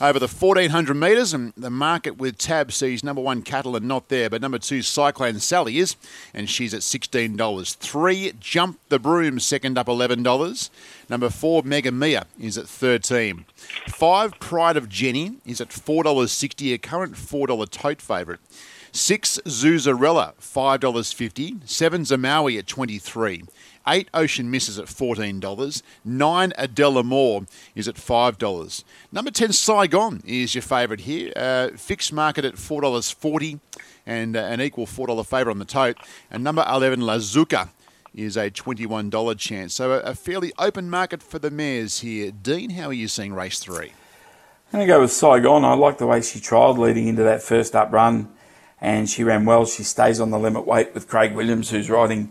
over 0.00 0.18
the 0.18 0.28
1400 0.28 0.94
metres. 0.94 1.34
And 1.34 1.52
the 1.56 1.70
market 1.70 2.18
with 2.18 2.38
Tab 2.38 2.70
sees 2.70 3.02
number 3.02 3.20
one 3.20 3.42
Catalan 3.42 3.88
not 3.88 4.08
there, 4.08 4.30
but 4.30 4.40
number 4.40 4.58
two 4.58 4.82
Cyclone 4.82 5.40
Sally 5.40 5.78
is, 5.78 5.96
and 6.32 6.48
she's 6.48 6.72
at 6.72 6.82
$16. 6.82 7.76
Three 7.76 8.32
Jump 8.38 8.78
the 8.88 9.00
Broom, 9.00 9.40
second 9.40 9.76
up 9.76 9.88
$11. 9.88 10.70
Number 11.08 11.30
four 11.30 11.62
Mega 11.64 11.90
Mia 11.90 12.26
is 12.40 12.56
at 12.56 12.68
13 12.68 13.44
Five 13.88 14.38
Pride 14.38 14.76
of 14.76 14.88
Jenny 14.88 15.36
is 15.44 15.60
at 15.60 15.70
$4.60, 15.70 16.74
a 16.74 16.78
current 16.78 17.14
$4 17.14 17.70
tote 17.70 18.00
favourite. 18.00 18.40
Six 18.96 19.38
Zuzarella, 19.44 20.32
$5.50. 20.40 21.68
Seven 21.68 22.00
Zamawi 22.00 22.58
at 22.58 22.66
23 22.66 23.44
Eight 23.86 24.08
Ocean 24.14 24.50
Misses 24.50 24.78
at 24.78 24.86
$14. 24.86 25.82
Nine 26.02 26.54
Adela 26.56 27.04
Moore 27.04 27.42
is 27.74 27.88
at 27.88 27.96
$5. 27.96 28.84
Number 29.12 29.30
10 29.30 29.52
Saigon 29.52 30.22
is 30.24 30.54
your 30.54 30.62
favourite 30.62 31.00
here. 31.00 31.30
Uh, 31.36 31.68
fixed 31.76 32.10
market 32.10 32.46
at 32.46 32.54
$4.40 32.54 33.60
and 34.06 34.34
uh, 34.34 34.40
an 34.40 34.62
equal 34.62 34.86
$4 34.86 35.26
favourite 35.26 35.52
on 35.52 35.58
the 35.58 35.66
tote. 35.66 35.98
And 36.30 36.42
number 36.42 36.64
11 36.66 37.00
Lazuka 37.00 37.68
is 38.14 38.38
a 38.38 38.50
$21 38.50 39.38
chance. 39.38 39.74
So 39.74 39.92
a, 39.92 39.98
a 40.00 40.14
fairly 40.14 40.54
open 40.58 40.88
market 40.88 41.22
for 41.22 41.38
the 41.38 41.50
mares 41.50 42.00
here. 42.00 42.30
Dean, 42.30 42.70
how 42.70 42.86
are 42.86 42.94
you 42.94 43.08
seeing 43.08 43.34
race 43.34 43.58
three? 43.58 43.92
I'm 44.72 44.78
going 44.78 44.86
to 44.88 44.92
go 44.92 45.00
with 45.02 45.12
Saigon. 45.12 45.66
I 45.66 45.74
like 45.74 45.98
the 45.98 46.06
way 46.06 46.22
she 46.22 46.40
trialled 46.40 46.78
leading 46.78 47.08
into 47.08 47.22
that 47.24 47.42
first 47.42 47.76
up 47.76 47.92
run 47.92 48.30
and 48.80 49.08
she 49.08 49.24
ran 49.24 49.44
well. 49.44 49.66
She 49.66 49.82
stays 49.82 50.20
on 50.20 50.30
the 50.30 50.38
limit 50.38 50.66
weight 50.66 50.94
with 50.94 51.08
Craig 51.08 51.34
Williams, 51.34 51.70
who's 51.70 51.90
riding 51.90 52.30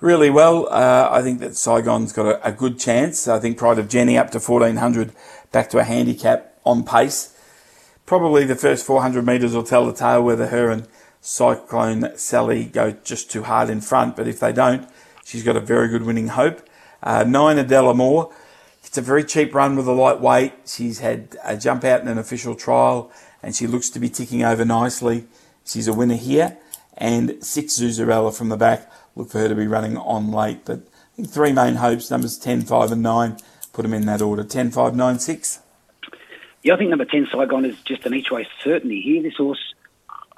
really 0.00 0.30
well. 0.30 0.68
Uh, 0.70 1.08
I 1.10 1.22
think 1.22 1.40
that 1.40 1.56
Saigon's 1.56 2.12
got 2.12 2.26
a, 2.26 2.48
a, 2.48 2.52
good 2.52 2.78
chance. 2.78 3.26
I 3.26 3.38
think 3.38 3.58
Pride 3.58 3.78
of 3.78 3.88
Jenny 3.88 4.16
up 4.16 4.30
to 4.30 4.38
1400, 4.38 5.12
back 5.50 5.70
to 5.70 5.78
a 5.78 5.84
handicap 5.84 6.54
on 6.64 6.84
pace. 6.84 7.34
Probably 8.06 8.44
the 8.44 8.56
first 8.56 8.86
400 8.86 9.24
metres 9.26 9.54
will 9.54 9.62
tell 9.62 9.86
the 9.86 9.92
tale 9.92 10.22
whether 10.22 10.48
her 10.48 10.70
and 10.70 10.86
Cyclone 11.20 12.16
Sally 12.16 12.64
go 12.64 12.92
just 12.92 13.30
too 13.30 13.42
hard 13.42 13.68
in 13.68 13.80
front. 13.80 14.16
But 14.16 14.28
if 14.28 14.40
they 14.40 14.52
don't, 14.52 14.88
she's 15.24 15.42
got 15.42 15.56
a 15.56 15.60
very 15.60 15.88
good 15.88 16.04
winning 16.04 16.28
hope. 16.28 16.66
Uh, 17.02 17.24
nine 17.24 17.58
Adela 17.58 17.94
Moore. 17.94 18.32
It's 18.84 18.96
a 18.96 19.02
very 19.02 19.24
cheap 19.24 19.54
run 19.54 19.76
with 19.76 19.86
a 19.86 19.92
light 19.92 20.20
weight. 20.20 20.54
She's 20.64 21.00
had 21.00 21.36
a 21.44 21.56
jump 21.56 21.84
out 21.84 22.00
in 22.00 22.08
an 22.08 22.16
official 22.16 22.54
trial 22.54 23.12
and 23.42 23.54
she 23.54 23.66
looks 23.66 23.90
to 23.90 24.00
be 24.00 24.08
ticking 24.08 24.42
over 24.42 24.64
nicely. 24.64 25.26
She's 25.68 25.88
a 25.88 25.92
winner 25.92 26.16
here. 26.16 26.58
And 26.96 27.44
six 27.44 27.78
Zuzarella 27.78 28.36
from 28.36 28.48
the 28.48 28.56
back 28.56 28.90
look 29.14 29.30
for 29.30 29.38
her 29.38 29.48
to 29.48 29.54
be 29.54 29.66
running 29.66 29.96
on 29.96 30.32
late. 30.32 30.64
But 30.64 30.78
I 30.78 31.16
think 31.16 31.30
three 31.30 31.52
main 31.52 31.76
hopes, 31.76 32.10
numbers 32.10 32.38
10, 32.38 32.62
5 32.62 32.92
and 32.92 33.02
9, 33.02 33.36
put 33.72 33.82
them 33.82 33.94
in 33.94 34.06
that 34.06 34.22
order. 34.22 34.42
10, 34.42 34.70
5, 34.70 34.96
9, 34.96 35.18
6. 35.18 35.60
Yeah, 36.62 36.74
I 36.74 36.76
think 36.76 36.90
number 36.90 37.04
10, 37.04 37.28
Saigon, 37.32 37.64
is 37.64 37.78
just 37.82 38.04
an 38.04 38.14
each 38.14 38.30
way 38.30 38.48
certainty 38.64 39.00
here. 39.00 39.22
This 39.22 39.36
horse, 39.36 39.74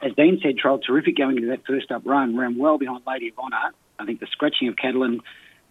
as 0.02 0.12
Dean 0.14 0.38
said, 0.42 0.56
trialled 0.56 0.84
terrific 0.84 1.16
going 1.16 1.36
into 1.36 1.48
that 1.48 1.64
first 1.66 1.90
up 1.90 2.02
run, 2.04 2.36
ran 2.36 2.58
well 2.58 2.76
behind 2.76 3.02
Lady 3.06 3.28
of 3.28 3.38
Honour. 3.38 3.72
I 3.98 4.04
think 4.04 4.20
the 4.20 4.26
scratching 4.26 4.68
of 4.68 4.76
Catalan 4.76 5.20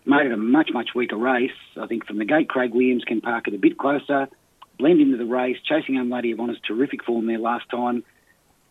made 0.05 0.25
it 0.25 0.31
a 0.31 0.37
much, 0.37 0.71
much 0.73 0.89
weaker 0.95 1.17
race. 1.17 1.51
I 1.79 1.85
think 1.85 2.07
from 2.07 2.17
the 2.17 2.25
gate, 2.25 2.49
Craig 2.49 2.73
Williams 2.73 3.03
can 3.03 3.21
park 3.21 3.47
it 3.47 3.53
a 3.53 3.59
bit 3.59 3.77
closer, 3.77 4.27
blend 4.79 5.01
into 5.01 5.17
the 5.17 5.25
race, 5.25 5.57
chasing 5.63 5.97
on 5.97 6.09
Lady 6.09 6.31
of 6.31 6.39
Honour's 6.39 6.59
terrific 6.65 7.03
form 7.03 7.27
there 7.27 7.37
last 7.37 7.69
time. 7.69 8.03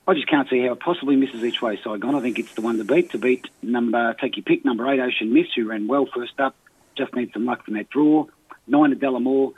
I 0.08 0.14
just 0.14 0.26
can't 0.26 0.48
see 0.48 0.62
how 0.62 0.72
it 0.72 0.80
possibly 0.80 1.16
misses 1.16 1.44
each 1.44 1.60
way 1.60 1.78
Saigon. 1.84 2.14
I 2.14 2.20
think 2.20 2.38
it's 2.38 2.54
the 2.54 2.62
one 2.62 2.78
to 2.78 2.84
beat. 2.84 3.10
To 3.10 3.18
beat 3.18 3.46
number, 3.60 4.14
take 4.14 4.38
your 4.38 4.42
pick, 4.42 4.64
number 4.64 4.90
eight, 4.90 5.00
Ocean 5.00 5.34
Miss, 5.34 5.48
who 5.54 5.68
ran 5.68 5.86
well 5.86 6.06
first 6.06 6.40
up. 6.40 6.56
Just 6.96 7.14
needs 7.14 7.34
some 7.34 7.44
luck 7.44 7.66
from 7.66 7.74
that 7.74 7.90
draw. 7.90 8.24
Nine 8.66 8.92
at 8.92 9.00
Delamore. 9.00 9.52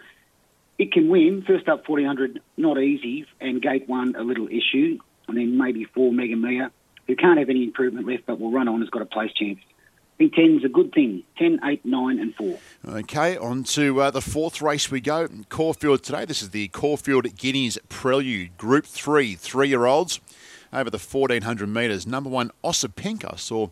It 0.76 0.90
can 0.90 1.08
win. 1.08 1.44
First 1.46 1.68
up, 1.68 1.88
1400, 1.88 2.40
not 2.56 2.78
easy. 2.78 3.26
And 3.40 3.62
gate 3.62 3.88
one, 3.88 4.16
a 4.16 4.24
little 4.24 4.48
issue. 4.48 4.98
And 5.28 5.36
then 5.36 5.56
maybe 5.56 5.84
four, 5.84 6.12
Mega 6.12 6.34
Mia, 6.34 6.72
who 7.06 7.14
can't 7.14 7.38
have 7.38 7.48
any 7.48 7.62
improvement 7.62 8.08
left 8.08 8.24
but 8.26 8.40
will 8.40 8.50
run 8.50 8.66
on, 8.66 8.80
has 8.80 8.90
got 8.90 9.02
a 9.02 9.06
place 9.06 9.32
chance. 9.32 9.60
I 9.62 10.16
think 10.18 10.34
10's 10.34 10.64
a 10.64 10.68
good 10.68 10.92
thing. 10.92 11.22
10, 11.38 11.60
8, 11.62 11.84
9, 11.84 12.18
and 12.18 12.34
4. 12.34 12.58
Okay, 12.96 13.36
on 13.36 13.62
to 13.64 14.00
uh, 14.00 14.10
the 14.10 14.20
fourth 14.20 14.60
race 14.60 14.90
we 14.90 15.00
go. 15.00 15.28
Caulfield 15.48 16.02
today. 16.02 16.24
This 16.24 16.42
is 16.42 16.50
the 16.50 16.68
Caulfield 16.68 17.36
Guineas 17.36 17.78
Prelude, 17.88 18.58
Group 18.58 18.84
3, 18.84 19.36
three 19.36 19.68
year 19.68 19.86
olds 19.86 20.20
over 20.72 20.90
the 20.90 20.98
1400 20.98 21.68
metres. 21.68 22.06
Number 22.06 22.30
one, 22.30 22.50
Osipenko. 22.64 23.38
Saw 23.38 23.68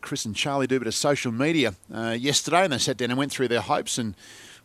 Chris 0.00 0.24
and 0.24 0.36
Charlie 0.36 0.66
do 0.66 0.76
a 0.76 0.80
bit 0.80 0.88
of 0.88 0.94
social 0.94 1.32
media 1.32 1.74
uh, 1.92 2.16
yesterday 2.18 2.64
and 2.64 2.72
they 2.72 2.78
sat 2.78 2.96
down 2.96 3.10
and 3.10 3.18
went 3.18 3.32
through 3.32 3.48
their 3.48 3.60
hopes 3.60 3.98
and 3.98 4.14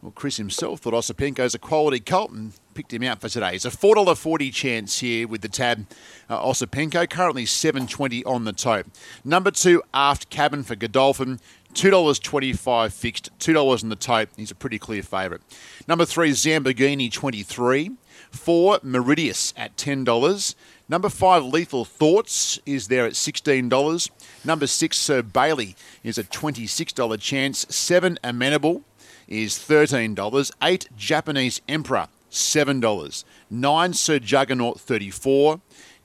well, 0.01 0.11
Chris 0.11 0.37
himself 0.37 0.79
thought 0.79 0.93
Osipenko's 0.93 1.53
a 1.53 1.59
quality 1.59 1.99
colt 1.99 2.31
and 2.31 2.53
picked 2.73 2.91
him 2.91 3.03
out 3.03 3.21
for 3.21 3.29
today. 3.29 3.53
It's 3.53 3.65
a 3.65 3.69
$4.40 3.69 4.51
chance 4.51 4.99
here 4.99 5.27
with 5.27 5.41
the 5.41 5.47
tab 5.47 5.85
uh, 6.29 6.37
currently 6.51 7.45
7.20 7.45 8.25
on 8.25 8.45
the 8.45 8.53
tote. 8.53 8.87
Number 9.23 9.51
two, 9.51 9.83
Aft 9.93 10.29
Cabin 10.31 10.63
for 10.63 10.75
Godolphin, 10.75 11.39
$2.25 11.73 12.91
fixed, 12.91 13.37
$2 13.39 13.83
on 13.83 13.89
the 13.89 13.95
tote. 13.95 14.29
He's 14.35 14.51
a 14.51 14.55
pretty 14.55 14.79
clear 14.79 15.03
favourite. 15.03 15.41
Number 15.87 16.05
three, 16.05 16.31
Zamborghini, 16.31 17.11
23 17.11 17.91
Four, 18.31 18.79
Meridius 18.79 19.53
at 19.57 19.75
$10. 19.75 20.55
Number 20.91 21.07
five, 21.07 21.45
Lethal 21.45 21.85
Thoughts, 21.85 22.59
is 22.65 22.89
there 22.89 23.05
at 23.05 23.13
$16. 23.13 24.09
Number 24.43 24.67
six, 24.67 24.97
Sir 24.97 25.21
Bailey, 25.21 25.77
is 26.03 26.17
a 26.17 26.23
$26 26.25 27.17
chance. 27.21 27.65
Seven, 27.73 28.19
Amenable, 28.25 28.83
is 29.25 29.53
$13. 29.53 30.51
Eight, 30.61 30.89
Japanese 30.97 31.61
Emperor, 31.69 32.09
$7. 32.29 33.23
Nine, 33.49 33.93
Sir 33.93 34.19
Juggernaut, 34.19 34.81
34 34.81 35.61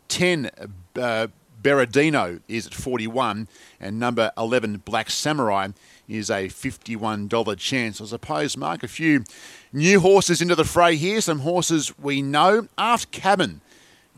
Ten, 0.06 0.50
uh, 0.94 1.26
Berardino 1.60 2.40
is 2.46 2.68
at 2.68 2.74
41 2.74 3.48
and 3.80 3.98
number 3.98 4.30
11 4.38 4.82
Black 4.84 5.10
Samurai 5.10 5.70
is 6.08 6.30
a 6.30 6.46
$51 6.46 7.58
chance. 7.58 8.00
I 8.00 8.04
suppose, 8.04 8.56
Mark, 8.56 8.84
a 8.84 8.88
few 8.88 9.24
new 9.72 9.98
horses 9.98 10.40
into 10.40 10.54
the 10.54 10.64
fray 10.64 10.94
here, 10.94 11.20
some 11.20 11.40
horses 11.40 11.98
we 11.98 12.22
know. 12.22 12.68
Aft 12.78 13.10
Cabin 13.10 13.62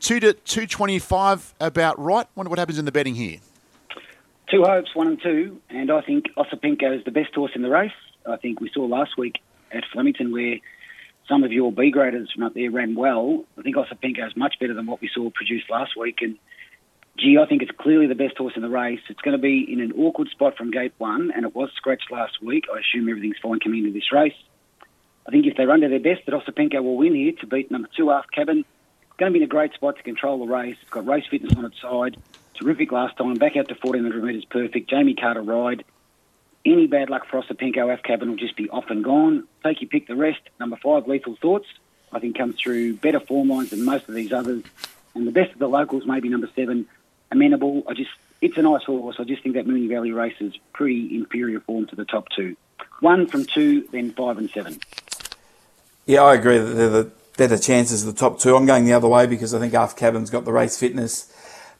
two 0.01 0.21
to 0.21 0.33
two 0.33 0.67
twenty 0.67 0.99
five 0.99 1.55
about 1.61 1.99
right. 1.99 2.27
Wonder 2.35 2.51
what 2.51 2.59
happens 2.59 2.79
in 2.79 2.85
the 2.85 2.93
betting 2.93 3.15
here. 3.15 3.39
Two 4.51 4.63
hopes, 4.65 4.95
one 4.95 5.09
and 5.09 5.23
two, 5.23 5.61
and 5.69 5.91
I 5.91 6.01
think 6.01 6.27
Osipenko 6.37 6.99
is 6.99 7.05
the 7.05 7.11
best 7.11 7.35
horse 7.35 7.53
in 7.55 7.63
the 7.63 7.69
race. 7.69 7.93
I 8.27 8.37
think 8.37 8.61
we 8.61 8.71
saw 8.73 8.85
last 8.87 9.19
week 9.19 9.41
at 9.71 9.85
Flemington 9.93 10.33
where 10.33 10.57
some 11.29 11.45
of 11.45 11.53
your 11.53 11.71
B 11.71 11.91
graders 11.91 12.33
from 12.33 12.45
up 12.45 12.55
there 12.55 12.71
ran 12.71 12.95
well. 12.95 13.45
I 13.59 13.63
think 13.63 13.77
Osipenko 13.77 14.27
is 14.27 14.37
much 14.37 14.59
better 14.59 14.73
than 14.73 14.87
what 14.87 15.03
we 15.03 15.11
saw 15.15 15.29
produced 15.31 15.69
last 15.69 15.97
week, 15.97 16.19
and 16.23 16.39
gee, 17.19 17.37
I 17.37 17.47
think 17.47 17.63
it's 17.63 17.73
clearly 17.73 18.07
the 18.07 18.15
best 18.15 18.39
horse 18.39 18.55
in 18.57 18.63
the 18.63 18.69
race. 18.71 19.01
It's 19.11 19.21
going 19.21 19.37
to 19.37 19.43
be 19.43 19.71
in 19.71 19.81
an 19.81 19.93
awkward 19.93 20.29
spot 20.29 20.57
from 20.57 20.71
gate 20.71 20.95
one, 20.99 21.31
and 21.35 21.45
it 21.45 21.55
was 21.55 21.71
scratched 21.77 22.11
last 22.11 22.43
week. 22.43 22.65
I 22.73 22.79
assume 22.81 23.09
everything's 23.09 23.39
fine 23.43 23.61
coming 23.61 23.81
into 23.81 23.93
this 23.93 24.13
race. 24.13 24.37
I 25.27 25.31
think 25.31 25.45
if 25.47 25.57
they 25.59 25.67
run 25.67 25.81
to 25.81 25.89
their 25.89 26.01
best, 26.01 26.25
that 26.25 26.35
Osipenko 26.35 26.83
will 26.83 26.97
win 26.97 27.15
here 27.15 27.33
to 27.41 27.47
beat 27.47 27.71
number 27.71 27.89
two, 27.95 28.09
Half 28.09 28.31
Cabin. 28.31 28.65
Going 29.19 29.33
to 29.33 29.37
be 29.37 29.43
in 29.43 29.49
a 29.49 29.51
great 29.51 29.75
spot 29.75 29.97
to 29.97 30.03
control 30.05 30.39
the 30.39 30.53
race. 30.53 30.77
It's 30.81 30.91
got 30.91 31.05
race 31.05 31.25
fitness 31.29 31.53
on 31.57 31.65
its 31.65 31.81
side. 31.81 32.17
Terrific 32.55 32.93
last 32.93 33.17
time. 33.17 33.35
Back 33.35 33.57
out 33.57 33.67
to 33.67 33.75
1400 33.75 34.23
metres 34.23 34.45
perfect. 34.45 34.89
Jamie 34.89 35.15
Carter 35.15 35.43
ride. 35.43 35.85
Any 36.65 36.87
bad 36.87 37.11
luck 37.11 37.27
for 37.27 37.43
Osipenko, 37.43 37.91
Half 37.91 38.05
Cabin 38.05 38.31
will 38.31 38.37
just 38.37 38.57
be 38.57 38.71
off 38.71 38.91
and 38.91 39.03
gone. 39.03 39.49
Take 39.65 39.81
your 39.81 39.89
pick 39.89 40.07
the 40.07 40.15
rest. 40.15 40.41
Number 40.61 40.77
five, 40.77 41.09
Lethal 41.09 41.37
Thoughts. 41.37 41.67
I 42.13 42.21
think 42.21 42.39
comes 42.39 42.61
through 42.61 42.95
better 42.95 43.19
form 43.19 43.49
lines 43.49 43.71
than 43.71 43.85
most 43.85 44.09
of 44.09 44.15
these 44.15 44.33
others. 44.33 44.63
And 45.15 45.27
the 45.27 45.33
best 45.33 45.53
of 45.53 45.59
the 45.59 45.69
locals, 45.69 46.05
maybe 46.07 46.29
number 46.29 46.49
seven, 46.55 46.87
Amenable. 47.33 47.83
I 47.89 47.95
just, 47.95 48.11
it's 48.41 48.57
a 48.57 48.63
nice 48.63 48.85
horse. 48.85 49.17
I 49.19 49.25
just 49.25 49.43
think 49.43 49.57
that 49.57 49.67
Moonee 49.67 49.89
Valley 49.89 50.13
race 50.13 50.37
is 50.39 50.55
pretty 50.73 51.17
inferior 51.17 51.59
form 51.61 51.87
to 51.87 51.97
the 51.97 52.05
top 52.05 52.29
two. 52.37 52.57
One 53.01 53.27
from 53.27 53.45
two, 53.47 53.89
then 53.91 54.13
five 54.13 54.39
and 54.39 54.49
seven. 54.51 54.79
Yeah, 56.07 56.23
I 56.23 56.35
agree 56.35 56.59
they're 56.59 56.89
the 56.89 57.11
better 57.39 57.57
chances 57.57 58.07
of 58.07 58.13
the 58.13 58.19
top 58.19 58.39
two. 58.39 58.55
I'm 58.55 58.67
going 58.67 58.85
the 58.85 58.93
other 58.93 59.09
way 59.09 59.27
because 59.27 59.55
I 59.55 59.59
think 59.59 59.73
Half 59.73 59.97
Cabin's 59.97 60.29
got 60.29 60.45
the 60.45 60.53
race 60.53 60.79
fitness. 60.79 61.33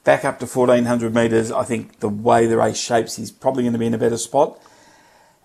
Back 0.05 0.25
up 0.25 0.39
to 0.39 0.47
1400 0.47 1.13
metres, 1.13 1.51
I 1.51 1.63
think 1.63 1.99
the 1.99 2.09
way 2.09 2.47
the 2.47 2.57
race 2.57 2.79
shapes, 2.79 3.17
he's 3.17 3.29
probably 3.29 3.63
going 3.63 3.73
to 3.73 3.79
be 3.79 3.85
in 3.85 3.93
a 3.93 3.97
better 3.97 4.17
spot. 4.17 4.59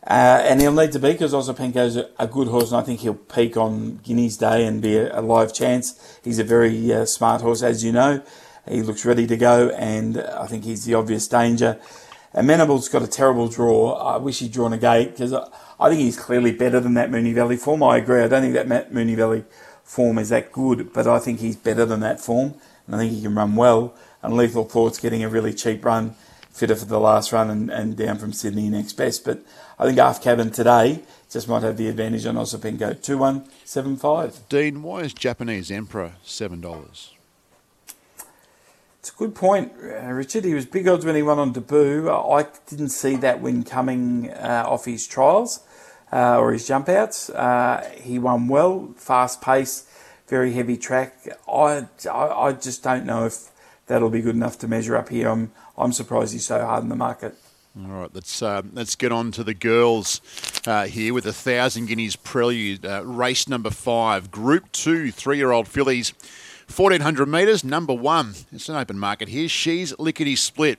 Uh, 0.06 0.40
and 0.44 0.61
he'll 0.61 0.73
need 0.73 0.92
to 0.92 0.99
be 0.99 1.12
because 1.12 1.33
Osipenko's 1.33 1.97
a, 1.97 2.09
a 2.18 2.28
good 2.28 2.47
horse, 2.47 2.71
and 2.71 2.80
I 2.80 2.85
think 2.85 3.00
he'll 3.00 3.14
peak 3.14 3.56
on 3.56 3.99
Guinea's 4.04 4.37
Day 4.37 4.64
and 4.64 4.80
be 4.80 4.97
a, 4.97 5.18
a 5.18 5.21
live 5.21 5.52
chance. 5.52 6.18
He's 6.23 6.38
a 6.38 6.44
very 6.44 6.92
uh, 6.92 7.04
smart 7.04 7.42
horse, 7.42 7.62
as 7.62 7.83
you 7.83 7.90
know. 7.90 8.23
He 8.68 8.83
looks 8.83 9.04
ready 9.04 9.26
to 9.26 9.37
go, 9.37 9.71
and 9.71 10.21
I 10.21 10.47
think 10.47 10.64
he's 10.64 10.85
the 10.85 10.94
obvious 10.94 11.26
danger. 11.26 11.80
Amenable's 12.35 12.88
got 12.88 13.02
a 13.02 13.06
terrible 13.06 13.49
draw. 13.49 13.94
I 13.94 14.18
wish 14.18 14.38
he'd 14.38 14.52
drawn 14.52 14.73
a 14.73 14.78
gate 14.78 15.11
because 15.12 15.33
I, 15.33 15.49
I, 15.80 15.88
think 15.88 16.00
he's 16.00 16.18
clearly 16.18 16.52
better 16.52 16.80
than 16.80 16.94
that 16.94 17.11
Moonee 17.11 17.35
Valley 17.35 17.56
form. 17.56 17.83
I 17.83 17.97
agree. 17.97 18.23
I 18.23 18.28
don't 18.28 18.42
think 18.42 18.54
that 18.54 18.90
Moonee 18.92 19.16
Valley 19.16 19.44
form 19.85 20.19
is 20.19 20.31
that 20.31 20.50
good, 20.50 20.93
but 20.93 21.07
I 21.07 21.19
think 21.19 21.41
he's 21.41 21.57
better 21.57 21.85
than 21.85 22.00
that 22.00 22.21
form, 22.21 22.55
and 22.87 22.97
I 22.97 22.99
think 22.99 23.12
he 23.12 23.23
can 23.23 23.35
run 23.35 23.55
well. 23.55 23.95
And 24.23 24.35
Lethal 24.35 24.64
Thought's 24.64 24.99
getting 24.99 25.23
a 25.23 25.29
really 25.29 25.53
cheap 25.53 25.85
run, 25.85 26.17
fitter 26.50 26.75
for 26.75 26.87
the 26.87 26.99
last 26.99 27.33
run, 27.33 27.50
and, 27.50 27.71
and 27.71 27.97
down 27.97 28.19
from 28.19 28.33
Sydney 28.33 28.69
next 28.71 28.95
best. 28.95 29.25
But 29.25 29.45
I 29.79 29.85
think 29.85 29.99
Half 29.99 30.23
Cabin 30.23 30.50
today 30.50 31.03
just 31.31 31.49
might 31.49 31.62
have 31.62 31.76
the 31.76 31.88
advantage 31.88 32.25
on 32.26 32.37
Osipenko. 32.37 33.03
2175. 33.03 34.49
Dean, 34.49 34.83
why 34.83 35.00
is 35.00 35.12
Japanese 35.12 35.71
Emperor 35.71 36.14
$7? 36.25 37.11
It's 39.00 39.11
a 39.11 39.17
good 39.17 39.35
point, 39.35 39.73
uh, 39.83 40.12
Richard. 40.12 40.47
He 40.47 40.55
was 40.55 40.64
big 40.64 40.88
odds 40.88 41.05
when 41.05 41.14
he 41.14 41.23
won 41.23 41.38
on 41.38 41.53
debut. 41.53 42.09
I 42.11 42.47
didn't 42.67 42.88
see 42.88 43.17
that 43.17 43.43
win 43.43 43.62
coming 43.62 44.31
uh, 44.31 44.64
off 44.67 44.87
his 44.87 45.07
trials 45.07 45.61
uh, 46.14 46.38
or 46.38 46.52
his 46.52 46.66
jump 46.66 46.88
outs. 46.88 47.28
Uh, 47.28 47.90
he 48.00 48.18
won 48.18 48.47
well, 48.47 48.94
fast 48.97 49.42
pace, 49.42 49.87
very 50.28 50.52
heavy 50.52 50.76
track. 50.76 51.16
I, 51.52 51.87
I, 52.11 52.26
I, 52.28 52.52
just 52.52 52.85
don't 52.85 53.04
know 53.04 53.26
if 53.26 53.50
that'll 53.88 54.11
be 54.11 54.23
good 54.23 54.37
enough 54.37 54.56
to 54.61 54.68
measure 54.68 54.97
up 54.97 55.09
here. 55.09 55.28
I'm, 55.28 55.50
I'm 55.76 55.92
surprised 55.92 56.33
he's 56.33 56.47
so 56.47 56.64
hard 56.64 56.85
in 56.85 56.88
the 56.88 56.97
market. 56.97 57.35
All 57.76 57.88
right, 57.88 58.11
let's 58.14 58.40
uh, 58.40 58.62
let's 58.73 58.94
get 58.94 59.11
on 59.11 59.33
to 59.33 59.42
the 59.42 59.52
girls 59.52 60.21
uh, 60.64 60.87
here 60.87 61.12
with 61.12 61.26
a 61.26 61.33
thousand 61.33 61.87
guineas 61.87 62.14
prelude 62.14 62.85
race 62.85 63.49
number 63.49 63.71
five, 63.71 64.30
Group 64.30 64.71
Two, 64.71 65.11
three-year-old 65.11 65.66
fillies. 65.66 66.14
1400 66.75 67.26
metres, 67.26 67.62
number 67.62 67.92
one. 67.92 68.35
It's 68.50 68.71
an 68.71 68.76
open 68.76 68.99
market 68.99 69.28
here. 69.28 69.49
She's 69.49 69.97
lickety 69.99 70.35
split. 70.35 70.78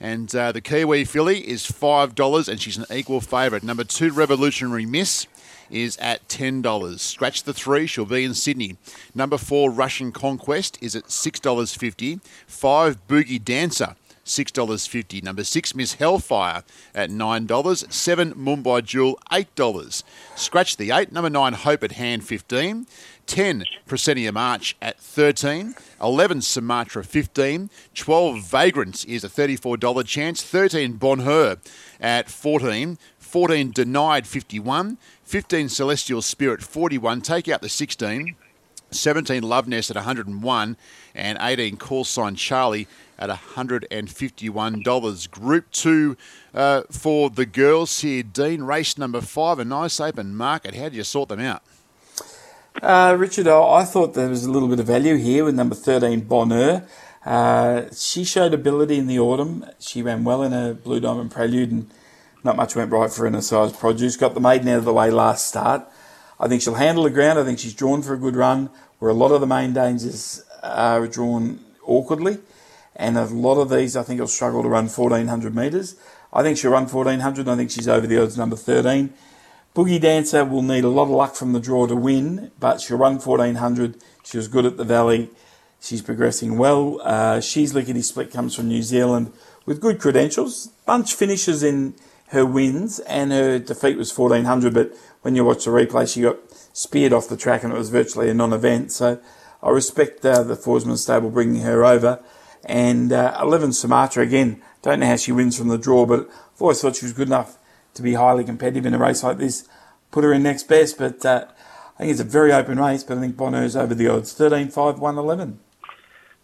And 0.00 0.34
uh, 0.34 0.52
the 0.52 0.62
Kiwi 0.62 1.04
filly 1.04 1.46
is 1.46 1.64
$5 1.64 2.48
and 2.48 2.60
she's 2.60 2.78
an 2.78 2.86
equal 2.90 3.20
favourite. 3.20 3.62
Number 3.62 3.84
two, 3.84 4.10
Revolutionary 4.12 4.86
Miss 4.86 5.26
is 5.70 5.96
at 5.98 6.26
$10. 6.28 6.98
Scratch 6.98 7.42
the 7.42 7.52
three, 7.52 7.86
she'll 7.86 8.06
be 8.06 8.24
in 8.24 8.34
Sydney. 8.34 8.76
Number 9.14 9.36
four, 9.36 9.70
Russian 9.70 10.10
Conquest 10.10 10.78
is 10.80 10.96
at 10.96 11.04
$6.50. 11.04 12.20
Five, 12.46 13.06
Boogie 13.06 13.44
Dancer. 13.44 13.94
$6.50. 14.30 15.22
Number 15.22 15.44
six, 15.44 15.74
Miss 15.74 15.94
Hellfire 15.94 16.62
at 16.94 17.10
$9. 17.10 17.92
Seven, 17.92 18.34
Mumbai 18.34 18.84
Jewel, 18.84 19.18
$8. 19.30 20.02
Scratch 20.36 20.76
the 20.76 20.90
eight. 20.90 21.12
Number 21.12 21.30
nine, 21.30 21.52
Hope 21.52 21.82
at 21.82 21.92
Hand, 21.92 22.24
15 22.24 22.86
10 23.30 23.64
Proscenium 23.86 24.34
March 24.34 24.76
at 24.82 24.98
13, 24.98 25.76
11 26.02 26.40
Sumatra 26.40 27.04
15, 27.04 27.70
12 27.94 28.42
Vagrants 28.42 29.04
is 29.04 29.22
a 29.22 29.28
$34 29.28 30.04
chance, 30.04 30.42
13 30.42 30.94
Bonheur 30.94 31.56
at 32.00 32.28
14, 32.28 32.98
14 33.18 33.70
Denied 33.70 34.26
51, 34.26 34.98
15 35.22 35.68
Celestial 35.68 36.22
Spirit 36.22 36.60
41, 36.60 37.20
take 37.20 37.48
out 37.48 37.62
the 37.62 37.68
16, 37.68 38.34
17 38.90 39.42
Love 39.42 39.68
Nest 39.68 39.90
at 39.90 39.96
101, 39.96 40.76
and 41.14 41.38
18 41.40 41.76
Call 41.76 42.04
Sign 42.04 42.34
Charlie 42.34 42.88
at 43.18 43.30
$151. 43.30 45.30
Group 45.30 45.70
2 45.70 46.16
uh, 46.54 46.82
for 46.90 47.30
the 47.30 47.46
girls 47.46 48.00
here. 48.00 48.22
Dean, 48.22 48.62
race 48.62 48.96
number 48.96 49.20
5, 49.20 49.58
a 49.58 49.64
nice 49.64 50.00
open 50.00 50.34
market. 50.34 50.74
How 50.74 50.88
do 50.88 50.96
you 50.96 51.04
sort 51.04 51.28
them 51.28 51.40
out? 51.40 51.62
Uh, 52.82 53.16
Richard, 53.18 53.46
I 53.46 53.84
thought 53.84 54.14
there 54.14 54.28
was 54.28 54.44
a 54.44 54.50
little 54.50 54.68
bit 54.68 54.80
of 54.80 54.86
value 54.86 55.16
here 55.16 55.44
with 55.44 55.54
number 55.54 55.74
13, 55.74 56.22
Bonheur. 56.22 56.86
Uh, 57.24 57.82
she 57.94 58.24
showed 58.24 58.54
ability 58.54 58.96
in 58.96 59.06
the 59.06 59.18
autumn. 59.18 59.66
She 59.78 60.02
ran 60.02 60.24
well 60.24 60.42
in 60.42 60.52
a 60.52 60.72
Blue 60.72 61.00
Diamond 61.00 61.30
Prelude 61.30 61.70
and 61.70 61.90
not 62.42 62.56
much 62.56 62.74
went 62.74 62.90
right 62.90 63.12
for 63.12 63.22
her 63.22 63.26
in 63.26 63.34
a 63.34 63.42
Sires' 63.42 63.72
Produce. 63.72 64.16
Got 64.16 64.34
the 64.34 64.40
maiden 64.40 64.68
out 64.68 64.78
of 64.78 64.84
the 64.84 64.94
way 64.94 65.10
last 65.10 65.46
start. 65.46 65.86
I 66.40 66.48
think 66.48 66.62
she'll 66.62 66.74
handle 66.74 67.04
the 67.04 67.10
ground. 67.10 67.38
I 67.38 67.44
think 67.44 67.58
she's 67.58 67.74
drawn 67.74 68.02
for 68.02 68.14
a 68.14 68.18
good 68.18 68.34
run, 68.34 68.70
where 68.98 69.10
a 69.10 69.14
lot 69.14 69.30
of 69.30 69.42
the 69.42 69.46
main 69.46 69.74
dangers 69.74 70.42
are 70.62 71.06
drawn 71.06 71.60
awkwardly. 71.84 72.38
And 72.96 73.16
a 73.16 73.26
lot 73.26 73.60
of 73.60 73.70
these, 73.70 73.94
I 73.94 74.02
think, 74.02 74.20
will 74.20 74.26
struggle 74.26 74.62
to 74.62 74.68
run 74.68 74.88
1400 74.88 75.54
metres. 75.54 75.96
I 76.32 76.42
think 76.42 76.58
she'll 76.58 76.72
run 76.72 76.88
1400. 76.88 77.46
I 77.46 77.56
think 77.56 77.70
she's 77.70 77.88
over 77.88 78.06
the 78.06 78.20
odds 78.20 78.38
number 78.38 78.56
13. 78.56 79.12
Boogie 79.74 80.00
Dancer 80.00 80.44
will 80.44 80.62
need 80.62 80.84
a 80.84 80.88
lot 80.88 81.04
of 81.04 81.10
luck 81.10 81.34
from 81.34 81.52
the 81.52 81.60
draw 81.60 81.86
to 81.86 81.94
win, 81.94 82.50
but 82.58 82.80
she'll 82.80 82.98
run 82.98 83.18
1400. 83.18 84.02
She 84.24 84.36
was 84.36 84.48
good 84.48 84.66
at 84.66 84.76
the 84.76 84.84
Valley. 84.84 85.30
She's 85.80 86.02
progressing 86.02 86.58
well. 86.58 87.00
Uh, 87.02 87.40
she's 87.40 87.72
Lickety 87.72 88.02
Split 88.02 88.32
comes 88.32 88.54
from 88.54 88.68
New 88.68 88.82
Zealand 88.82 89.32
with 89.66 89.80
good 89.80 90.00
credentials. 90.00 90.68
Bunch 90.86 91.14
finishes 91.14 91.62
in 91.62 91.94
her 92.28 92.44
wins, 92.44 92.98
and 93.00 93.32
her 93.32 93.58
defeat 93.58 93.96
was 93.96 94.16
1400. 94.16 94.74
But 94.74 94.92
when 95.22 95.34
you 95.34 95.44
watch 95.44 95.64
the 95.64 95.70
replay, 95.70 96.12
she 96.12 96.22
got 96.22 96.38
speared 96.72 97.12
off 97.12 97.28
the 97.28 97.36
track, 97.36 97.62
and 97.62 97.72
it 97.72 97.78
was 97.78 97.90
virtually 97.90 98.30
a 98.30 98.34
non-event. 98.34 98.92
So 98.92 99.20
I 99.62 99.70
respect 99.70 100.24
uh, 100.24 100.42
the 100.42 100.54
Forsman 100.54 100.96
stable 100.96 101.30
bringing 101.30 101.62
her 101.62 101.84
over. 101.84 102.22
And 102.64 103.12
uh, 103.12 103.38
11 103.40 103.72
Sumatra 103.72 104.22
again. 104.22 104.62
Don't 104.82 105.00
know 105.00 105.06
how 105.06 105.16
she 105.16 105.32
wins 105.32 105.58
from 105.58 105.68
the 105.68 105.78
draw, 105.78 106.06
but 106.06 106.20
I've 106.20 106.62
always 106.62 106.80
thought 106.80 106.96
she 106.96 107.06
was 107.06 107.12
good 107.12 107.28
enough 107.28 107.58
to 107.94 108.02
be 108.02 108.14
highly 108.14 108.44
competitive 108.44 108.86
in 108.86 108.94
a 108.94 108.98
race 108.98 109.22
like 109.22 109.38
this. 109.38 109.68
Put 110.10 110.24
her 110.24 110.32
in 110.32 110.42
next 110.42 110.64
best, 110.64 110.98
but 110.98 111.24
uh, 111.24 111.46
I 111.96 111.98
think 111.98 112.10
it's 112.12 112.20
a 112.20 112.24
very 112.24 112.52
open 112.52 112.78
race. 112.78 113.04
But 113.04 113.18
I 113.18 113.20
think 113.20 113.36
Bonheur's 113.36 113.76
over 113.76 113.94
the 113.94 114.08
odds 114.08 114.32
13 114.32 114.68
5 114.68 114.98
1 114.98 115.18
11. 115.18 115.60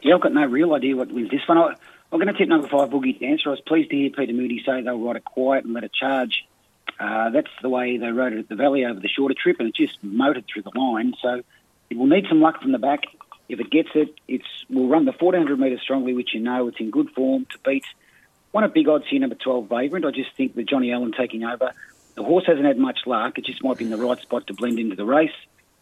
Yeah, 0.02 0.14
I've 0.14 0.20
got 0.20 0.32
no 0.32 0.44
real 0.46 0.74
idea 0.74 0.96
what 0.96 1.10
wins 1.10 1.30
this 1.30 1.46
one. 1.46 1.58
I, 1.58 1.74
I'm 2.12 2.20
going 2.20 2.32
to 2.32 2.34
tip 2.34 2.48
number 2.48 2.68
five, 2.68 2.90
Boogie 2.90 3.18
Dancer. 3.18 3.48
I 3.48 3.52
was 3.52 3.60
pleased 3.60 3.90
to 3.90 3.96
hear 3.96 4.10
Peter 4.10 4.32
Moody 4.32 4.62
say 4.64 4.82
they'll 4.82 4.98
ride 4.98 5.16
it 5.16 5.24
quiet 5.24 5.64
and 5.64 5.74
let 5.74 5.84
it 5.84 5.92
charge. 5.92 6.46
Uh, 6.98 7.30
that's 7.30 7.50
the 7.62 7.68
way 7.68 7.98
they 7.98 8.10
rode 8.10 8.32
it 8.32 8.38
at 8.38 8.48
the 8.48 8.56
Valley 8.56 8.84
over 8.84 8.98
the 8.98 9.08
shorter 9.08 9.34
trip, 9.34 9.56
and 9.58 9.68
it 9.68 9.74
just 9.74 10.02
motored 10.02 10.46
through 10.46 10.62
the 10.62 10.78
line. 10.78 11.14
So 11.20 11.42
it 11.90 11.96
will 11.96 12.06
need 12.06 12.26
some 12.28 12.40
luck 12.40 12.62
from 12.62 12.72
the 12.72 12.78
back. 12.78 13.04
If 13.48 13.60
it 13.60 13.70
gets 13.70 13.90
it, 13.94 14.14
it 14.26 14.42
will 14.68 14.88
run 14.88 15.04
the 15.04 15.12
1400 15.12 15.58
metres 15.58 15.80
strongly, 15.82 16.14
which 16.14 16.34
you 16.34 16.40
know 16.40 16.68
it's 16.68 16.80
in 16.80 16.90
good 16.90 17.10
form 17.10 17.46
to 17.50 17.58
beat 17.58 17.84
one 18.56 18.64
of 18.64 18.72
big 18.72 18.88
odds 18.88 19.04
here, 19.06 19.20
number 19.20 19.34
12, 19.34 19.68
Vagrant. 19.68 20.06
I 20.06 20.10
just 20.12 20.34
think 20.34 20.56
with 20.56 20.66
Johnny 20.66 20.90
Allen 20.90 21.12
taking 21.12 21.44
over, 21.44 21.72
the 22.14 22.22
horse 22.22 22.46
hasn't 22.46 22.64
had 22.64 22.78
much 22.78 23.00
luck. 23.04 23.36
It 23.36 23.44
just 23.44 23.62
might 23.62 23.76
be 23.76 23.84
in 23.84 23.90
the 23.90 23.98
right 23.98 24.18
spot 24.18 24.46
to 24.46 24.54
blend 24.54 24.78
into 24.78 24.96
the 24.96 25.04
race. 25.04 25.34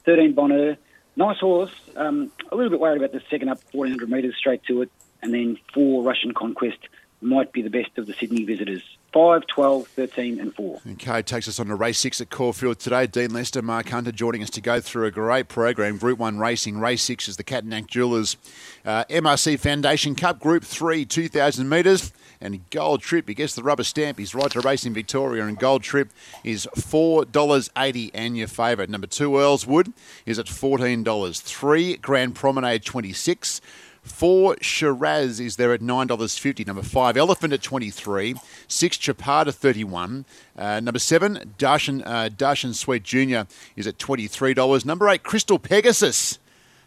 13, 0.04 0.32
Bonheur. 0.32 0.76
Nice 1.14 1.38
horse. 1.38 1.70
Um, 1.94 2.32
a 2.50 2.56
little 2.56 2.70
bit 2.70 2.80
worried 2.80 2.96
about 2.96 3.12
the 3.12 3.22
second 3.30 3.48
up 3.48 3.60
1400 3.70 4.10
metres 4.10 4.34
straight 4.36 4.64
to 4.64 4.82
it. 4.82 4.90
And 5.22 5.32
then 5.32 5.56
four, 5.72 6.02
Russian 6.02 6.34
Conquest 6.34 6.78
might 7.20 7.52
be 7.52 7.62
the 7.62 7.70
best 7.70 7.96
of 7.96 8.06
the 8.06 8.12
Sydney 8.12 8.42
visitors. 8.42 8.82
5, 9.14 9.46
12, 9.46 9.86
13, 9.86 10.40
and 10.40 10.52
4. 10.56 10.80
Okay, 10.94 11.22
takes 11.22 11.46
us 11.46 11.60
on 11.60 11.66
to 11.66 11.76
race 11.76 12.00
six 12.00 12.20
at 12.20 12.30
Caulfield 12.30 12.80
today. 12.80 13.06
Dean 13.06 13.32
Lester, 13.32 13.62
Mark 13.62 13.88
Hunter 13.88 14.10
joining 14.10 14.42
us 14.42 14.50
to 14.50 14.60
go 14.60 14.80
through 14.80 15.06
a 15.06 15.12
great 15.12 15.46
program. 15.46 15.98
Group 15.98 16.18
one 16.18 16.40
racing. 16.40 16.80
Race 16.80 17.02
six 17.02 17.28
is 17.28 17.36
the 17.36 17.44
Catanach 17.44 17.86
Jewelers 17.86 18.36
uh, 18.84 19.04
MRC 19.04 19.60
Foundation 19.60 20.16
Cup. 20.16 20.40
Group 20.40 20.64
three, 20.64 21.04
2,000 21.04 21.68
metres. 21.68 22.12
And 22.40 22.68
Gold 22.70 23.02
Trip, 23.02 23.28
he 23.28 23.34
gets 23.34 23.54
the 23.54 23.62
rubber 23.62 23.84
stamp. 23.84 24.18
He's 24.18 24.34
right 24.34 24.50
to 24.50 24.60
race 24.60 24.84
in 24.84 24.92
Victoria. 24.92 25.46
And 25.46 25.56
Gold 25.56 25.84
Trip 25.84 26.10
is 26.42 26.68
$4.80 26.76 28.10
and 28.12 28.36
your 28.36 28.48
favourite. 28.48 28.90
Number 28.90 29.06
two, 29.06 29.30
Earlswood, 29.30 29.92
is 30.26 30.40
at 30.40 30.46
$14. 30.46 31.40
Three, 31.40 31.96
Grand 31.98 32.34
Promenade, 32.34 32.84
26 32.84 33.60
Four 34.04 34.56
Shiraz 34.60 35.40
is 35.40 35.56
there 35.56 35.72
at 35.72 35.80
nine 35.80 36.06
dollars 36.06 36.36
fifty. 36.36 36.62
Number 36.62 36.82
five 36.82 37.16
Elephant 37.16 37.52
at 37.54 37.62
twenty 37.62 37.90
three. 37.90 38.34
Six 38.68 38.98
Chapada 38.98 39.52
thirty 39.52 39.82
one. 39.82 40.26
Uh, 40.56 40.78
number 40.80 40.98
seven 40.98 41.54
Darshan 41.58 42.02
uh, 42.04 42.28
Daqiansweet 42.28 43.02
Junior 43.02 43.46
is 43.76 43.86
at 43.86 43.98
twenty 43.98 44.26
three 44.26 44.54
dollars. 44.54 44.84
Number 44.84 45.08
eight 45.08 45.22
Crystal 45.22 45.58
Pegasus 45.58 46.38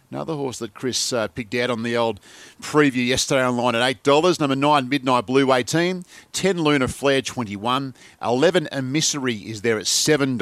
Another 0.09 0.35
horse 0.35 0.59
that 0.59 0.73
Chris 0.73 1.11
uh, 1.11 1.27
picked 1.27 1.53
out 1.55 1.69
on 1.69 1.83
the 1.83 1.97
old 1.97 2.21
preview 2.61 3.05
yesterday 3.05 3.45
online 3.45 3.75
at 3.75 4.03
$8. 4.03 4.39
Number 4.39 4.55
9, 4.55 4.87
Midnight 4.87 5.25
Blue, 5.25 5.51
18 5.51 6.05
10, 6.31 6.61
Lunar 6.61 6.87
Flare, 6.87 7.21
21 7.21 7.93
11, 8.21 8.67
Emissary 8.67 9.35
is 9.35 9.63
there 9.63 9.77
at 9.77 9.83
$7. 9.83 10.37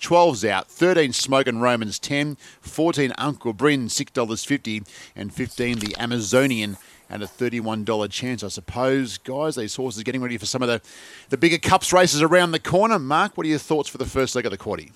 12's 0.00 0.44
out. 0.46 0.68
13, 0.68 1.12
Smokin' 1.12 1.58
Romans, 1.58 1.98
10 1.98 2.38
14, 2.62 3.12
Uncle 3.18 3.52
Bryn, 3.52 3.88
$6.50. 3.88 4.86
And 5.14 5.34
15, 5.34 5.80
the 5.80 5.94
Amazonian 5.98 6.78
and 7.10 7.22
a 7.22 7.26
$31 7.26 8.10
chance, 8.10 8.42
I 8.42 8.48
suppose. 8.48 9.18
Guys, 9.18 9.56
these 9.56 9.76
horses 9.76 10.02
getting 10.02 10.22
ready 10.22 10.38
for 10.38 10.46
some 10.46 10.62
of 10.62 10.68
the, 10.68 10.80
the 11.28 11.36
bigger 11.36 11.58
cups 11.58 11.92
races 11.92 12.22
around 12.22 12.52
the 12.52 12.58
corner. 12.58 12.98
Mark, 12.98 13.36
what 13.36 13.44
are 13.44 13.50
your 13.50 13.58
thoughts 13.58 13.90
for 13.90 13.98
the 13.98 14.06
first 14.06 14.34
leg 14.34 14.46
of 14.46 14.50
the 14.50 14.56
quaddy? 14.56 14.92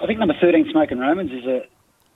I 0.00 0.06
think 0.06 0.18
number 0.18 0.34
13, 0.40 0.68
Smokin' 0.72 0.98
Romans, 0.98 1.30
is 1.30 1.44
a 1.44 1.66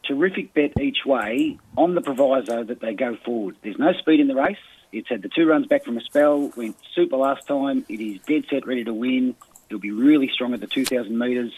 terrific 0.06 0.54
bet 0.54 0.72
each 0.80 1.04
way 1.04 1.58
on 1.76 1.94
the 1.94 2.00
proviso 2.00 2.64
that 2.64 2.80
they 2.80 2.94
go 2.94 3.16
forward. 3.24 3.56
There's 3.62 3.78
no 3.78 3.92
speed 3.92 4.20
in 4.20 4.28
the 4.28 4.34
race. 4.34 4.56
It's 4.92 5.08
had 5.08 5.22
the 5.22 5.28
two 5.28 5.46
runs 5.46 5.66
back 5.66 5.84
from 5.84 5.96
a 5.96 6.00
spell, 6.00 6.52
went 6.56 6.76
super 6.94 7.16
last 7.16 7.46
time. 7.46 7.84
It 7.88 8.00
is 8.00 8.20
dead 8.26 8.44
set, 8.48 8.66
ready 8.66 8.84
to 8.84 8.94
win. 8.94 9.34
It'll 9.68 9.80
be 9.80 9.90
really 9.90 10.30
strong 10.32 10.54
at 10.54 10.60
the 10.60 10.66
2,000 10.66 11.18
metres. 11.18 11.52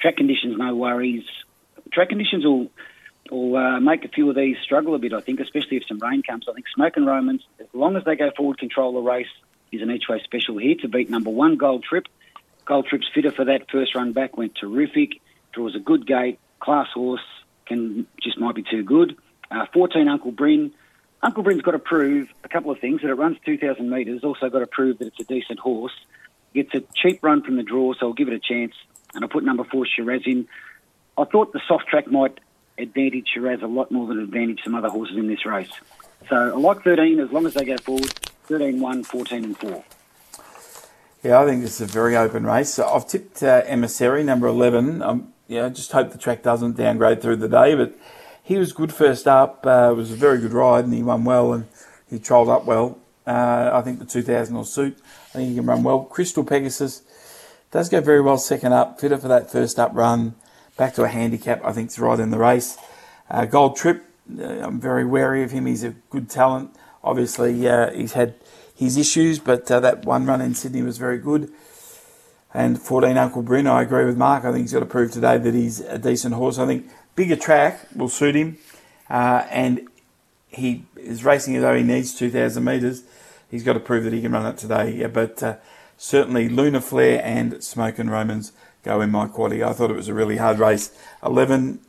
Track 0.00 0.16
conditions, 0.16 0.56
no 0.56 0.74
worries. 0.74 1.24
Track 1.92 2.10
conditions 2.10 2.44
will 2.44 2.70
will 3.30 3.56
uh, 3.56 3.78
make 3.80 4.04
a 4.04 4.08
few 4.08 4.28
of 4.28 4.34
these 4.34 4.56
struggle 4.62 4.94
a 4.94 4.98
bit, 4.98 5.12
I 5.12 5.20
think, 5.20 5.40
especially 5.40 5.76
if 5.76 5.86
some 5.86 5.98
rain 5.98 6.22
comes. 6.22 6.46
I 6.48 6.52
think 6.52 6.66
Smokin' 6.74 7.06
Romans, 7.06 7.46
as 7.60 7.66
long 7.72 7.96
as 7.96 8.04
they 8.04 8.16
go 8.16 8.30
forward, 8.36 8.58
control 8.58 8.92
the 8.92 9.00
race, 9.00 9.28
is 9.70 9.82
an 9.82 9.90
each 9.90 10.08
way 10.08 10.20
special 10.24 10.58
here 10.58 10.74
to 10.76 10.88
beat 10.88 11.10
number 11.10 11.30
one 11.30 11.56
Gold 11.56 11.84
Trip. 11.84 12.06
Gold 12.64 12.86
Trip's 12.86 13.08
fitter 13.14 13.30
for 13.30 13.44
that 13.44 13.70
first 13.70 13.94
run 13.94 14.12
back, 14.12 14.36
went 14.36 14.56
terrific, 14.60 15.20
draws 15.52 15.76
a 15.76 15.78
good 15.78 16.06
gate, 16.06 16.38
class 16.58 16.88
horse, 16.92 17.20
can 17.70 18.06
just 18.20 18.38
might 18.38 18.54
be 18.54 18.62
too 18.62 18.82
good. 18.82 19.16
Uh, 19.50 19.64
14 19.72 20.08
Uncle 20.08 20.32
Bryn. 20.32 20.72
Uncle 21.22 21.42
Bryn's 21.42 21.62
got 21.62 21.72
to 21.72 21.78
prove 21.78 22.28
a 22.44 22.48
couple 22.48 22.70
of 22.70 22.80
things 22.80 23.00
that 23.02 23.08
it 23.08 23.14
runs 23.14 23.38
2,000 23.46 23.88
metres. 23.88 24.24
Also 24.24 24.50
got 24.50 24.58
to 24.58 24.66
prove 24.66 24.98
that 24.98 25.08
it's 25.08 25.20
a 25.20 25.24
decent 25.24 25.60
horse. 25.60 25.92
Gets 26.52 26.74
a 26.74 26.82
cheap 26.94 27.20
run 27.22 27.42
from 27.42 27.56
the 27.56 27.62
draw, 27.62 27.94
so 27.94 28.08
I'll 28.08 28.12
give 28.12 28.28
it 28.28 28.34
a 28.34 28.40
chance. 28.40 28.74
And 29.14 29.24
I'll 29.24 29.28
put 29.28 29.44
number 29.44 29.64
four 29.64 29.86
Shiraz 29.86 30.22
in. 30.26 30.48
I 31.16 31.24
thought 31.24 31.52
the 31.52 31.60
soft 31.68 31.86
track 31.86 32.08
might 32.08 32.38
advantage 32.76 33.28
Shiraz 33.32 33.62
a 33.62 33.66
lot 33.66 33.92
more 33.92 34.06
than 34.08 34.18
advantage 34.18 34.60
some 34.64 34.74
other 34.74 34.88
horses 34.88 35.16
in 35.16 35.28
this 35.28 35.46
race. 35.46 35.70
So 36.28 36.36
I 36.36 36.56
like 36.56 36.82
13 36.82 37.20
as 37.20 37.30
long 37.30 37.46
as 37.46 37.54
they 37.54 37.64
go 37.64 37.76
forward. 37.78 38.12
13, 38.46 38.80
1, 38.80 39.04
14 39.04 39.44
and 39.44 39.56
4. 39.56 39.84
Yeah, 41.22 41.40
I 41.40 41.46
think 41.46 41.62
this 41.62 41.80
is 41.80 41.82
a 41.82 41.92
very 41.92 42.16
open 42.16 42.44
race. 42.44 42.74
So 42.74 42.88
I've 42.88 43.06
tipped 43.06 43.42
uh, 43.42 43.62
Emissary, 43.66 44.24
number 44.24 44.48
11. 44.48 45.02
Um, 45.50 45.56
yeah, 45.56 45.68
just 45.68 45.92
hope 45.92 46.12
the 46.12 46.18
track 46.18 46.42
doesn't 46.42 46.76
downgrade 46.76 47.20
through 47.20 47.36
the 47.36 47.48
day. 47.48 47.74
But 47.74 47.94
he 48.42 48.56
was 48.56 48.72
good 48.72 48.92
first 48.92 49.26
up. 49.26 49.66
Uh, 49.66 49.90
it 49.92 49.96
was 49.96 50.12
a 50.12 50.16
very 50.16 50.38
good 50.38 50.52
ride, 50.52 50.84
and 50.84 50.94
he 50.94 51.02
won 51.02 51.24
well, 51.24 51.52
and 51.52 51.66
he 52.08 52.18
trolled 52.18 52.48
up 52.48 52.64
well. 52.64 52.98
Uh, 53.26 53.70
I 53.72 53.82
think 53.82 53.98
the 53.98 54.04
2000 54.04 54.54
will 54.54 54.64
suit. 54.64 54.98
I 55.30 55.38
think 55.38 55.50
he 55.50 55.54
can 55.56 55.66
run 55.66 55.82
well. 55.82 56.04
Crystal 56.04 56.44
Pegasus 56.44 57.02
does 57.70 57.88
go 57.88 58.00
very 58.00 58.20
well 58.20 58.38
second 58.38 58.72
up. 58.72 59.00
Fitter 59.00 59.18
for 59.18 59.28
that 59.28 59.50
first 59.50 59.78
up 59.78 59.92
run. 59.94 60.34
Back 60.76 60.94
to 60.94 61.04
a 61.04 61.08
handicap. 61.08 61.64
I 61.64 61.72
think 61.72 61.86
it's 61.86 61.98
right 61.98 62.18
in 62.18 62.30
the 62.30 62.38
race. 62.38 62.78
Uh, 63.30 63.44
Gold 63.44 63.76
Trip. 63.76 64.04
Uh, 64.38 64.44
I'm 64.44 64.80
very 64.80 65.04
wary 65.04 65.42
of 65.42 65.50
him. 65.50 65.66
He's 65.66 65.84
a 65.84 65.90
good 66.08 66.30
talent. 66.30 66.74
Obviously, 67.02 67.68
uh, 67.68 67.92
he's 67.92 68.12
had 68.14 68.34
his 68.74 68.96
issues, 68.96 69.38
but 69.38 69.70
uh, 69.70 69.80
that 69.80 70.04
one 70.04 70.26
run 70.26 70.40
in 70.40 70.54
Sydney 70.54 70.82
was 70.82 70.98
very 70.98 71.18
good. 71.18 71.52
And 72.52 72.80
14 72.80 73.16
Uncle 73.16 73.42
Bryn, 73.42 73.66
I 73.66 73.82
agree 73.82 74.04
with 74.04 74.16
Mark. 74.16 74.44
I 74.44 74.52
think 74.52 74.62
he's 74.62 74.72
got 74.72 74.80
to 74.80 74.86
prove 74.86 75.12
today 75.12 75.38
that 75.38 75.54
he's 75.54 75.80
a 75.80 75.98
decent 75.98 76.34
horse. 76.34 76.58
I 76.58 76.66
think 76.66 76.90
bigger 77.14 77.36
track 77.36 77.86
will 77.94 78.08
suit 78.08 78.34
him. 78.34 78.58
Uh, 79.08 79.46
and 79.50 79.88
he 80.48 80.84
is 80.96 81.24
racing 81.24 81.56
as 81.56 81.62
though 81.62 81.76
he 81.76 81.82
needs 81.82 82.14
2,000 82.14 82.62
metres. 82.64 83.04
He's 83.50 83.62
got 83.62 83.74
to 83.74 83.80
prove 83.80 84.04
that 84.04 84.12
he 84.12 84.20
can 84.20 84.32
run 84.32 84.46
it 84.46 84.58
today. 84.58 84.92
Yeah, 84.92 85.08
but 85.08 85.42
uh, 85.42 85.56
certainly 85.96 86.48
Lunar 86.48 86.80
Flare 86.80 87.20
and 87.24 87.62
Smokin' 87.62 88.10
Romans 88.10 88.52
go 88.82 89.00
in 89.00 89.10
my 89.10 89.26
quality. 89.26 89.62
I 89.62 89.72
thought 89.72 89.90
it 89.90 89.96
was 89.96 90.08
a 90.08 90.14
really 90.14 90.38
hard 90.38 90.58
race. 90.58 90.92
11, 91.24 91.80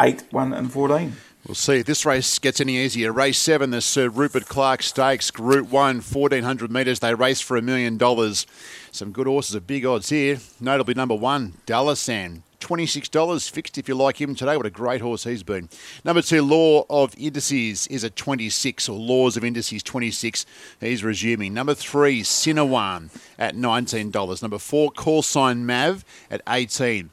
8, 0.00 0.24
1 0.30 0.52
and 0.52 0.72
14. 0.72 1.12
We'll 1.46 1.54
see 1.54 1.74
if 1.74 1.84
this 1.84 2.06
race 2.06 2.38
gets 2.38 2.58
any 2.58 2.78
easier. 2.78 3.12
Race 3.12 3.36
7, 3.36 3.70
the 3.70 3.82
Sir 3.82 4.08
Rupert 4.08 4.46
Clarke 4.46 4.82
Stakes, 4.82 5.30
Group 5.30 5.70
1, 5.70 5.96
1400 5.96 6.70
metres. 6.70 7.00
They 7.00 7.14
race 7.14 7.42
for 7.42 7.58
a 7.58 7.62
million 7.62 7.98
dollars. 7.98 8.46
Some 8.92 9.12
good 9.12 9.26
horses 9.26 9.54
at 9.54 9.66
big 9.66 9.84
odds 9.84 10.08
here. 10.08 10.38
Notably 10.58 10.94
number 10.94 11.14
1, 11.14 11.52
Dalasan. 11.66 12.40
$26 12.60 13.50
fixed 13.50 13.76
if 13.76 13.90
you 13.90 13.94
like 13.94 14.18
him 14.18 14.34
today. 14.34 14.56
What 14.56 14.64
a 14.64 14.70
great 14.70 15.02
horse 15.02 15.24
he's 15.24 15.42
been. 15.42 15.68
Number 16.02 16.22
two, 16.22 16.40
Law 16.40 16.86
of 16.88 17.14
Indices 17.18 17.86
is 17.88 18.04
at 18.04 18.16
26, 18.16 18.88
or 18.88 18.98
Laws 18.98 19.36
of 19.36 19.44
Indices 19.44 19.82
26. 19.82 20.46
He's 20.80 21.04
resuming. 21.04 21.52
Number 21.52 21.74
three, 21.74 22.22
Sinawan 22.22 23.10
at 23.38 23.54
$19. 23.54 24.40
Number 24.40 24.58
four, 24.58 24.90
Call 24.92 25.20
Sign 25.20 25.66
Mav 25.66 26.06
at 26.30 26.40
18 26.48 27.10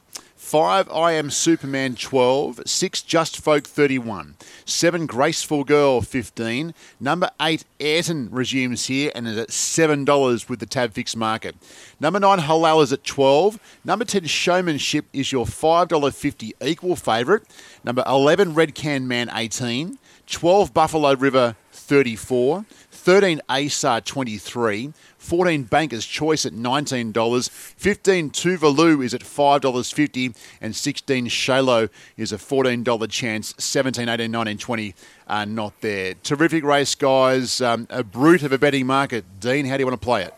Five, 0.52 0.90
I 0.90 1.12
Am 1.12 1.30
Superman 1.30 1.94
12. 1.94 2.64
Six, 2.66 3.00
Just 3.00 3.40
Folk 3.40 3.66
31. 3.66 4.34
Seven, 4.66 5.06
Graceful 5.06 5.64
Girl 5.64 6.02
15. 6.02 6.74
Number 7.00 7.30
eight, 7.40 7.64
Ayrton 7.80 8.28
resumes 8.30 8.84
here 8.84 9.10
and 9.14 9.26
is 9.26 9.38
at 9.38 9.48
$7 9.48 10.50
with 10.50 10.60
the 10.60 10.66
tab 10.66 10.92
fix 10.92 11.16
market. 11.16 11.56
Number 11.98 12.20
nine, 12.20 12.40
Halal 12.40 12.82
is 12.82 12.92
at 12.92 13.02
12. 13.02 13.58
Number 13.82 14.04
10, 14.04 14.26
Showmanship 14.26 15.06
is 15.14 15.32
your 15.32 15.46
$5.50 15.46 16.52
equal 16.60 16.96
favourite. 16.96 17.44
Number 17.82 18.04
11, 18.06 18.52
Red 18.52 18.74
Can 18.74 19.08
Man 19.08 19.30
18. 19.32 19.96
12, 20.26 20.74
Buffalo 20.74 21.14
River 21.14 21.56
34. 21.72 22.66
13, 23.02 23.40
ASAR 23.48 24.04
23. 24.04 24.92
14 25.18 25.64
Banker's 25.64 26.06
Choice 26.06 26.46
at 26.46 26.52
$19. 26.52 27.50
15 27.50 28.30
Tuvalu 28.30 29.04
is 29.04 29.12
at 29.12 29.22
$5.50. 29.22 30.36
And 30.60 30.76
16 30.76 31.26
Shalo 31.26 31.90
is 32.16 32.30
a 32.30 32.36
$14 32.36 33.10
chance. 33.10 33.54
17, 33.58 34.08
18, 34.08 34.30
19, 34.30 34.56
20 34.56 34.94
are 35.26 35.46
not 35.46 35.80
there. 35.80 36.14
Terrific 36.22 36.62
race, 36.62 36.94
guys. 36.94 37.60
Um, 37.60 37.88
a 37.90 38.04
brute 38.04 38.44
of 38.44 38.52
a 38.52 38.58
betting 38.58 38.86
market. 38.86 39.24
Dean, 39.40 39.66
how 39.66 39.76
do 39.76 39.80
you 39.80 39.86
want 39.86 40.00
to 40.00 40.04
play 40.04 40.22
it? 40.22 40.34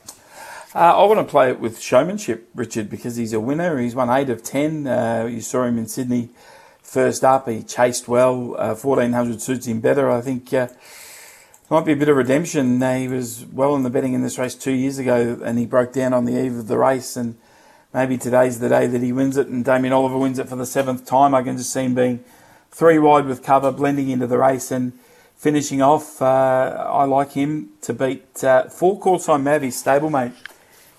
Uh, 0.75 1.03
I 1.03 1.05
want 1.05 1.21
to 1.21 1.31
play 1.31 1.51
it 1.51 1.61
with 1.61 1.79
showmanship, 1.79 2.49
Richard, 2.55 2.89
because 2.89 3.17
he's 3.17 3.35
a 3.35 3.41
winner. 3.41 3.79
He's 3.79 3.95
won 3.95 4.09
8 4.09 4.31
of 4.31 4.43
10. 4.43 4.87
Uh, 4.87 5.29
you 5.31 5.43
saw 5.43 5.65
him 5.65 5.77
in 5.77 5.87
Sydney 5.87 6.31
first 6.81 7.25
up. 7.25 7.47
He 7.47 7.63
chased 7.63 8.09
well. 8.09 8.57
Uh, 8.59 8.75
1400 8.75 9.43
suits 9.43 9.67
him 9.67 9.81
better. 9.81 10.11
I 10.11 10.23
think 10.23 10.51
uh, 11.71 11.75
might 11.75 11.85
be 11.85 11.93
a 11.93 11.97
bit 11.97 12.09
of 12.09 12.17
redemption. 12.17 12.81
He 12.81 13.09
was 13.09 13.45
well 13.47 13.75
in 13.75 13.83
the 13.83 13.91
betting 13.91 14.13
in 14.13 14.23
this 14.23 14.39
race 14.39 14.55
two 14.55 14.73
years 14.73 14.99
ago, 14.99 15.41
and 15.45 15.59
he 15.59 15.67
broke 15.67 15.93
down 15.93 16.13
on 16.13 16.25
the 16.25 16.39
eve 16.39 16.57
of 16.57 16.69
the 16.69 16.79
race. 16.79 17.17
And 17.17 17.37
maybe 17.93 18.19
today's 18.19 18.61
the 18.61 18.69
day 18.69 18.87
that 18.87 19.03
he 19.03 19.13
wins 19.13 19.37
it, 19.37 19.47
and 19.47 19.65
Damien 19.65 19.93
Oliver 19.93 20.19
wins 20.19 20.39
it 20.39 20.49
for 20.49 20.57
the 20.57 20.67
seventh 20.67 21.07
time. 21.07 21.35
I 21.35 21.43
can 21.43 21.57
just 21.57 21.73
see 21.73 21.85
him 21.85 21.95
being 21.95 22.25
three 22.71 22.99
wide 22.99 23.27
with 23.27 23.43
cover, 23.43 23.73
blending 23.73 24.11
into 24.11 24.27
the 24.27 24.39
race, 24.39 24.71
and 24.71 24.93
finishing 25.37 25.81
off. 25.81 26.21
Uh, 26.21 26.87
I 26.89 27.05
like 27.05 27.33
him 27.33 27.71
to 27.83 27.93
beat 27.93 28.45
uh, 28.45 28.69
four 28.69 28.99
call 28.99 29.19
sign 29.19 29.45
Mavi 29.45 29.69
stablemate. 29.69 30.35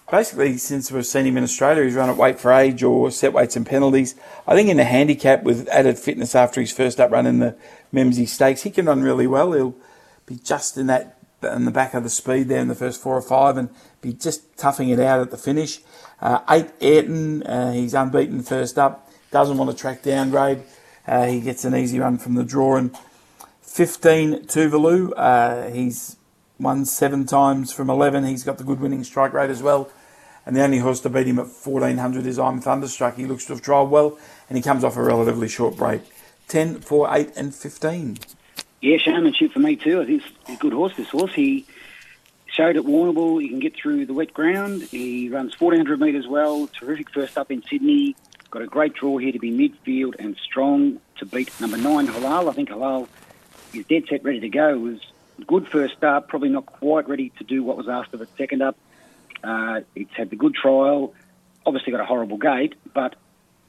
Basically, 0.10 0.58
since 0.58 0.92
we've 0.92 1.06
seen 1.06 1.26
him 1.26 1.38
in 1.38 1.44
Australia, 1.44 1.84
he's 1.84 1.96
run 1.96 2.10
at 2.10 2.18
weight 2.18 2.40
for 2.40 2.52
age 2.52 2.84
or 2.84 3.10
set 3.10 3.34
weights 3.34 3.56
and 3.56 3.66
penalties. 3.66 4.14
I 4.48 4.54
think 4.54 4.70
in 4.70 4.78
the 4.78 4.84
handicap 4.84 5.44
with 5.44 5.68
added 5.70 5.98
fitness 5.98 6.36
after 6.36 6.62
his 6.62 6.72
first 6.72 7.00
up 7.00 7.10
run 7.10 7.26
in 7.26 7.40
the 7.40 7.56
Memsie 7.92 8.28
Stakes, 8.28 8.62
he 8.62 8.70
can 8.70 8.86
run 8.86 9.02
really 9.02 9.26
well. 9.26 9.54
He'll 9.54 9.76
be 10.26 10.36
just 10.36 10.78
in 10.78 10.88
that 10.88 11.18
in 11.44 11.66
the 11.66 11.72
back 11.72 11.94
of 11.94 12.04
the 12.04 12.10
speed 12.10 12.48
there 12.48 12.60
in 12.60 12.68
the 12.68 12.76
first 12.76 13.02
four 13.02 13.16
or 13.16 13.22
five 13.22 13.58
and 13.58 13.70
be 14.02 14.14
just 14.14 14.58
toughing 14.58 14.90
it 14.90 15.00
out 15.00 15.20
at 15.20 15.32
the 15.32 15.38
finish. 15.38 15.80
Uh, 16.22 16.40
eight 16.50 16.72
Ayrton, 16.82 17.44
uh, 17.44 17.72
he's 17.72 17.94
unbeaten 17.94 18.42
first 18.42 18.80
up, 18.80 19.12
doesn't 19.32 19.58
want 19.58 19.70
to 19.70 19.78
track 19.78 20.02
downgrade. 20.02 20.64
Uh, 21.08 21.26
he 21.26 21.42
gets 21.42 21.66
an 21.66 21.76
easy 21.76 22.00
run 22.00 22.18
from 22.18 22.36
the 22.36 22.44
draw. 22.44 22.78
And 22.78 22.98
15 23.62 24.46
Tuvalu, 24.46 25.12
uh, 25.16 25.70
he's 25.70 26.18
won 26.60 26.86
seven 26.86 27.26
times 27.26 27.72
from 27.72 27.90
11. 27.90 28.26
He's 28.26 28.44
got 28.44 28.58
the 28.58 28.64
good 28.64 28.80
winning 28.80 29.04
strike 29.04 29.34
rate 29.34 29.50
as 29.50 29.62
well. 29.62 29.92
And 30.46 30.56
the 30.56 30.64
only 30.64 30.78
horse 30.78 31.00
to 31.02 31.10
beat 31.10 31.28
him 31.28 31.40
at 31.40 31.48
1400 31.48 32.26
is 32.26 32.38
I'm 32.38 32.62
Thunderstruck. 32.62 33.16
He 33.18 33.26
looks 33.26 33.46
to 33.46 33.54
have 33.54 33.64
trialled 33.64 33.90
well, 33.90 34.18
and 34.48 34.58
he 34.58 34.62
comes 34.62 34.84
off 34.84 34.96
a 34.96 35.02
relatively 35.02 35.48
short 35.48 35.76
break. 35.76 36.02
10, 36.48 36.82
4, 36.82 37.10
8, 37.12 37.32
and 37.36 37.54
15. 37.54 38.18
Yeah, 38.82 38.98
showmanship 38.98 39.54
for 39.54 39.60
me 39.60 39.76
too. 39.76 40.02
I 40.02 40.06
think 40.06 40.24
it's 40.24 40.50
a 40.50 40.56
good 40.58 40.74
horse. 40.74 40.96
This 40.96 41.10
horse, 41.10 41.34
he 41.34 41.66
showed 42.48 42.78
at 42.78 42.84
Warrnambool 42.84 43.42
he 43.42 43.50
can 43.50 43.60
get 43.60 43.76
through 43.76 44.06
the 44.06 44.14
wet 44.14 44.34
ground. 44.34 44.84
He 44.84 45.30
runs 45.30 45.60
1400 45.60 46.00
metres 46.00 46.28
well. 46.28 46.68
Terrific 46.68 47.10
first 47.12 47.38
up 47.38 47.52
in 47.52 47.64
Sydney. 47.64 48.16
Got 48.52 48.62
a 48.62 48.68
great 48.68 48.94
draw 48.94 49.18
here 49.18 49.32
to 49.32 49.40
be 49.40 49.52
midfield 49.52 50.16
and 50.20 50.38
strong 50.38 51.00
to 51.18 51.26
beat 51.26 51.52
number 51.60 51.78
nine 51.78 52.08
Halal. 52.08 52.50
I 52.50 52.54
think 52.54 52.70
Halal 52.70 53.08
is 53.74 53.86
dead 53.86 54.04
set 54.10 54.24
ready 54.24 54.40
to 54.42 54.50
go. 54.50 54.70
It 54.70 54.80
was 54.80 55.00
good 55.48 55.68
first 55.68 56.04
up, 56.04 56.30
probably 56.30 56.50
not 56.50 56.66
quite 56.66 57.10
ready 57.10 57.30
to 57.38 57.44
do 57.44 57.64
what 57.64 57.78
was 57.78 57.90
asked 57.90 58.14
of 58.14 58.22
it 58.22 58.30
second 58.38 58.62
up. 58.62 58.78
Uh, 59.44 59.82
it's 59.96 60.14
had 60.14 60.30
the 60.30 60.36
good 60.36 60.56
trial. 60.56 61.14
Obviously 61.66 61.92
got 61.92 62.02
a 62.02 62.06
horrible 62.06 62.38
gate, 62.38 62.76
but 62.94 63.16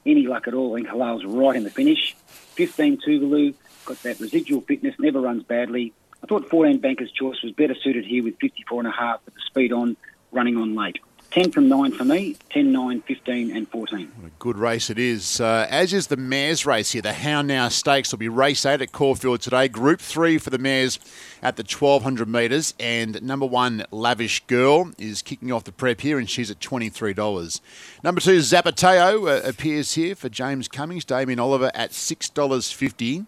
any 0.05 0.27
luck 0.27 0.47
at 0.47 0.53
all, 0.53 0.73
I 0.73 0.77
think 0.77 0.87
Halal's 0.87 1.25
right 1.25 1.55
in 1.55 1.63
the 1.63 1.69
finish. 1.69 2.15
15 2.55 3.01
Tuvalu, 3.01 3.53
got 3.87 4.03
that 4.03 4.19
residual 4.19 4.61
fitness, 4.61 4.93
never 4.99 5.19
runs 5.19 5.43
badly. 5.43 5.93
I 6.23 6.27
thought 6.27 6.49
14 6.49 6.79
Banker's 6.79 7.11
Choice 7.11 7.41
was 7.41 7.53
better 7.53 7.75
suited 7.75 8.05
here 8.05 8.23
with 8.23 8.37
54 8.39 8.81
and 8.81 8.87
a 8.87 8.91
half 8.91 9.21
with 9.25 9.33
the 9.33 9.41
speed 9.47 9.71
on, 9.71 9.97
running 10.31 10.57
on 10.57 10.75
late. 10.75 10.99
10 11.31 11.51
from 11.51 11.67
9 11.67 11.91
for 11.91 12.05
me, 12.05 12.37
10, 12.51 12.71
9, 12.71 13.01
15 13.01 13.55
and 13.55 13.67
14. 13.69 14.11
What 14.15 14.27
a 14.27 14.31
good 14.39 14.57
race 14.57 14.89
it 14.89 14.97
is. 14.97 15.41
Uh, 15.41 15.67
as 15.69 15.91
is 15.91 16.07
the 16.07 16.15
mares 16.15 16.65
race 16.65 16.91
here. 16.91 17.01
The 17.01 17.11
How 17.11 17.41
Now 17.41 17.67
Stakes 17.67 18.11
will 18.11 18.19
be 18.19 18.29
race 18.29 18.65
8 18.65 18.81
at 18.81 18.91
Caulfield 18.93 19.41
today. 19.41 19.67
Group 19.67 19.99
3 19.99 20.37
for 20.37 20.49
the 20.49 20.57
mares 20.57 20.99
at 21.41 21.57
the 21.57 21.63
1200 21.63 22.27
metres. 22.29 22.73
And 22.79 23.21
number 23.21 23.45
1, 23.45 23.85
Lavish 23.91 24.45
Girl, 24.47 24.91
is 24.97 25.21
kicking 25.21 25.51
off 25.51 25.65
the 25.65 25.73
prep 25.73 25.99
here 25.99 26.17
and 26.17 26.29
she's 26.29 26.49
at 26.49 26.59
$23. 26.59 27.61
Number 28.03 28.21
2, 28.21 28.37
Zapateo 28.37 29.27
uh, 29.27 29.47
appears 29.47 29.95
here 29.95 30.15
for 30.15 30.29
James 30.29 30.69
Cummings. 30.69 31.03
Damien 31.03 31.39
Oliver 31.39 31.71
at 31.75 31.91
$6.50. 31.91 33.25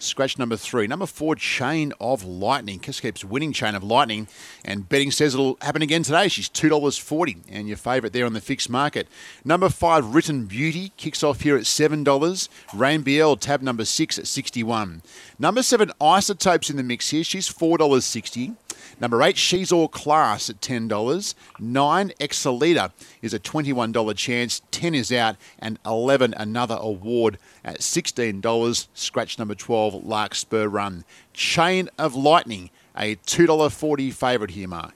Scratch 0.00 0.38
number 0.38 0.56
three. 0.56 0.86
Number 0.86 1.06
four, 1.06 1.34
Chain 1.34 1.92
of 2.00 2.24
Lightning. 2.24 2.78
Kiss 2.78 3.00
keeps 3.00 3.24
winning 3.24 3.52
Chain 3.52 3.74
of 3.74 3.82
Lightning. 3.82 4.28
And 4.64 4.88
betting 4.88 5.10
says 5.10 5.34
it'll 5.34 5.58
happen 5.60 5.82
again 5.82 6.04
today. 6.04 6.28
She's 6.28 6.48
$2.40. 6.48 7.42
And 7.50 7.66
your 7.66 7.76
favourite 7.76 8.12
there 8.12 8.24
on 8.24 8.32
the 8.32 8.40
fixed 8.40 8.70
market. 8.70 9.08
Number 9.44 9.68
five, 9.68 10.14
Written 10.14 10.46
Beauty. 10.46 10.92
Kicks 10.96 11.22
off 11.24 11.40
here 11.40 11.56
at 11.56 11.64
$7. 11.64 12.48
Rain 12.74 13.02
BL, 13.02 13.34
tab 13.34 13.60
number 13.62 13.84
six 13.84 14.18
at 14.18 14.26
61 14.26 15.02
Number 15.38 15.62
seven, 15.62 15.90
Isotopes 16.00 16.70
in 16.70 16.76
the 16.76 16.82
mix 16.82 17.10
here. 17.10 17.24
She's 17.24 17.48
$4.60. 17.48 18.54
Number 19.00 19.22
eight, 19.22 19.36
She's 19.36 19.70
All 19.70 19.86
Class 19.86 20.50
at 20.50 20.60
$10. 20.60 21.34
Nine, 21.60 22.12
Exalita 22.18 22.90
is 23.22 23.32
a 23.32 23.38
$21 23.38 24.16
chance. 24.16 24.62
10 24.72 24.94
is 24.94 25.12
out. 25.12 25.36
And 25.58 25.78
11, 25.86 26.34
another 26.34 26.76
award 26.80 27.38
at 27.64 27.78
$16. 27.78 28.88
Scratch 28.94 29.38
number 29.38 29.54
12, 29.54 30.04
Larkspur 30.04 30.66
Run. 30.66 31.04
Chain 31.32 31.88
of 31.96 32.16
Lightning, 32.16 32.70
a 32.96 33.16
$2.40 33.16 34.12
favourite 34.12 34.50
here, 34.50 34.68
Mark. 34.68 34.94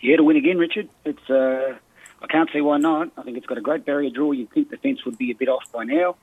Yeah, 0.00 0.16
to 0.16 0.24
win 0.24 0.36
again, 0.36 0.56
Richard. 0.56 0.88
It's 1.04 1.28
uh, 1.28 1.76
I 2.22 2.26
can't 2.26 2.48
see 2.52 2.62
why 2.62 2.78
not. 2.78 3.10
I 3.18 3.22
think 3.22 3.36
it's 3.36 3.46
got 3.46 3.58
a 3.58 3.62
great 3.62 3.84
barrier 3.84 4.08
draw. 4.08 4.32
You'd 4.32 4.50
think 4.50 4.70
the 4.70 4.78
fence 4.78 5.04
would 5.04 5.18
be 5.18 5.30
a 5.30 5.34
bit 5.34 5.48
off 5.48 5.70
by 5.72 5.84
now. 5.84 6.16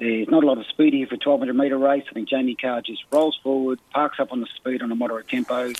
There's 0.00 0.28
not 0.28 0.42
a 0.42 0.46
lot 0.46 0.58
of 0.58 0.66
speed 0.66 0.92
here 0.92 1.06
for 1.06 1.14
a 1.14 1.18
1200 1.18 1.54
metre 1.54 1.78
race. 1.78 2.04
I 2.10 2.12
think 2.12 2.28
Jamie 2.28 2.56
Kah 2.60 2.80
just 2.80 3.04
rolls 3.12 3.38
forward, 3.42 3.78
parks 3.92 4.18
up 4.18 4.32
on 4.32 4.40
the 4.40 4.48
speed 4.56 4.82
on 4.82 4.90
a 4.90 4.96
moderate 4.96 5.28
tempo, 5.28 5.72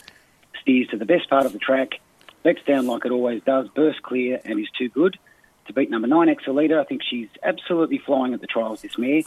steers 0.61 0.89
to 0.89 0.97
the 0.97 1.05
best 1.05 1.29
part 1.29 1.47
of 1.47 1.53
the 1.53 1.59
track, 1.59 2.01
backs 2.43 2.63
down 2.67 2.87
like 2.87 3.05
it 3.05 3.13
always 3.13 3.43
does, 3.43 3.69
bursts 3.69 4.01
clear, 4.01 4.41
and 4.45 4.59
is 4.59 4.71
too 4.77 4.89
good 4.89 5.19
to 5.67 5.73
beat 5.73 5.91
number 5.91 6.09
nine 6.09 6.29
Exalita. 6.29 6.79
I 6.81 6.85
think 6.85 7.03
she's 7.03 7.29
absolutely 7.43 7.99
flying 7.99 8.35
at 8.35 8.41
the 8.41 8.47
trials 8.47 8.83
this 8.83 8.99
mare. 8.99 9.23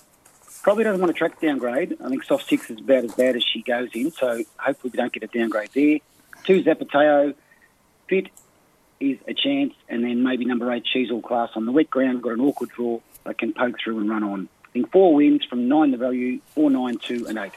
Probably 0.61 0.83
doesn't 0.83 0.99
want 0.99 1.11
a 1.11 1.13
track 1.13 1.39
downgrade. 1.39 1.97
I 2.03 2.09
think 2.09 2.23
soft 2.23 2.47
six 2.47 2.69
is 2.69 2.79
about 2.79 3.03
as 3.03 3.13
bad 3.13 3.35
as 3.35 3.43
she 3.43 3.61
goes 3.61 3.89
in, 3.93 4.11
so 4.11 4.43
hopefully 4.57 4.91
we 4.91 4.97
don't 4.97 5.11
get 5.11 5.23
a 5.23 5.27
downgrade 5.27 5.69
there. 5.73 5.99
Two 6.43 6.63
Zapateo, 6.63 7.35
fit 8.07 8.27
is 8.99 9.17
a 9.27 9.33
chance, 9.33 9.73
and 9.87 10.03
then 10.03 10.23
maybe 10.23 10.45
number 10.45 10.71
eight 10.71 10.83
She's 10.91 11.11
All 11.11 11.21
Class 11.21 11.49
on 11.55 11.65
the 11.65 11.71
wet 11.71 11.89
ground. 11.89 12.21
Got 12.21 12.33
an 12.33 12.41
awkward 12.41 12.69
draw 12.69 12.99
that 13.25 13.37
can 13.37 13.53
poke 13.53 13.75
through 13.83 13.99
and 13.99 14.09
run 14.09 14.23
on. 14.23 14.49
I 14.65 14.69
think 14.69 14.91
four 14.91 15.13
wins 15.13 15.45
from 15.45 15.67
nine 15.67 15.91
the 15.91 15.97
value, 15.97 16.39
four, 16.53 16.69
nine, 16.69 16.97
two, 16.97 17.25
and 17.27 17.37
eight. 17.37 17.53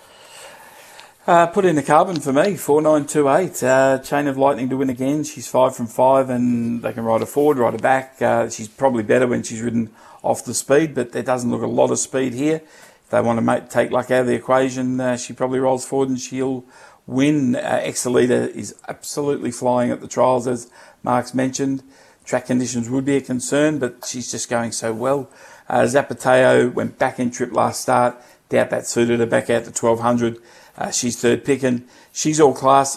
Uh, 1.27 1.47
put 1.47 1.67
in 1.67 1.77
the 1.77 1.83
carbon 1.83 2.19
for 2.19 2.33
me, 2.33 2.57
4928. 2.57 3.63
Uh, 3.63 3.99
Chain 3.99 4.27
of 4.27 4.39
Lightning 4.39 4.71
to 4.71 4.79
win 4.79 4.89
again. 4.89 5.23
She's 5.23 5.47
five 5.47 5.77
from 5.77 5.87
five, 5.87 6.31
and 6.31 6.81
they 6.81 6.95
can 6.95 7.05
ride 7.05 7.21
her 7.21 7.27
forward, 7.27 7.59
ride 7.59 7.75
her 7.75 7.79
back. 7.79 8.23
Uh, 8.23 8.49
she's 8.49 8.69
probably 8.69 9.03
better 9.03 9.27
when 9.27 9.43
she's 9.43 9.61
ridden 9.61 9.91
off 10.23 10.47
the 10.47 10.55
speed, 10.55 10.95
but 10.95 11.13
there 11.13 11.23
doesn't 11.23 11.51
look 11.51 11.61
a 11.61 11.67
lot 11.67 11.91
of 11.91 11.99
speed 11.99 12.33
here. 12.33 12.63
If 13.05 13.11
they 13.11 13.21
want 13.21 13.37
to 13.37 13.43
make, 13.43 13.69
take 13.69 13.91
luck 13.91 14.11
out 14.11 14.23
of 14.23 14.29
the 14.29 14.35
equation, 14.35 14.99
uh, 14.99 15.19
she 15.19 15.35
probably 15.35 15.59
rolls 15.59 15.85
forward 15.85 16.09
and 16.09 16.19
she'll 16.19 16.65
win. 17.07 17.55
Uh, 17.55 17.83
is 17.85 18.75
absolutely 18.89 19.51
flying 19.51 19.91
at 19.91 20.01
the 20.01 20.09
trials, 20.09 20.47
as 20.47 20.71
Mark's 21.03 21.35
mentioned. 21.35 21.83
Track 22.25 22.47
conditions 22.47 22.89
would 22.89 23.05
be 23.05 23.17
a 23.17 23.21
concern, 23.21 23.79
but 23.79 24.07
she's 24.07 24.31
just 24.31 24.49
going 24.49 24.73
so 24.73 24.95
well. 24.95 25.29
Uh, 25.69 25.83
Zapateo 25.83 26.73
went 26.73 26.99
back 26.99 27.21
in 27.21 27.31
trip 27.31 27.53
last 27.53 27.83
start. 27.83 28.17
Doubt 28.49 28.71
that 28.71 28.87
suited 28.87 29.21
her 29.21 29.27
back 29.27 29.51
out 29.51 29.65
to 29.65 29.71
1200. 29.71 30.41
Uh, 30.81 30.91
she's 30.91 31.21
third 31.21 31.45
pick, 31.45 31.63
and 31.63 31.87
she's 32.13 32.41
all 32.41 32.55
class. 32.55 32.97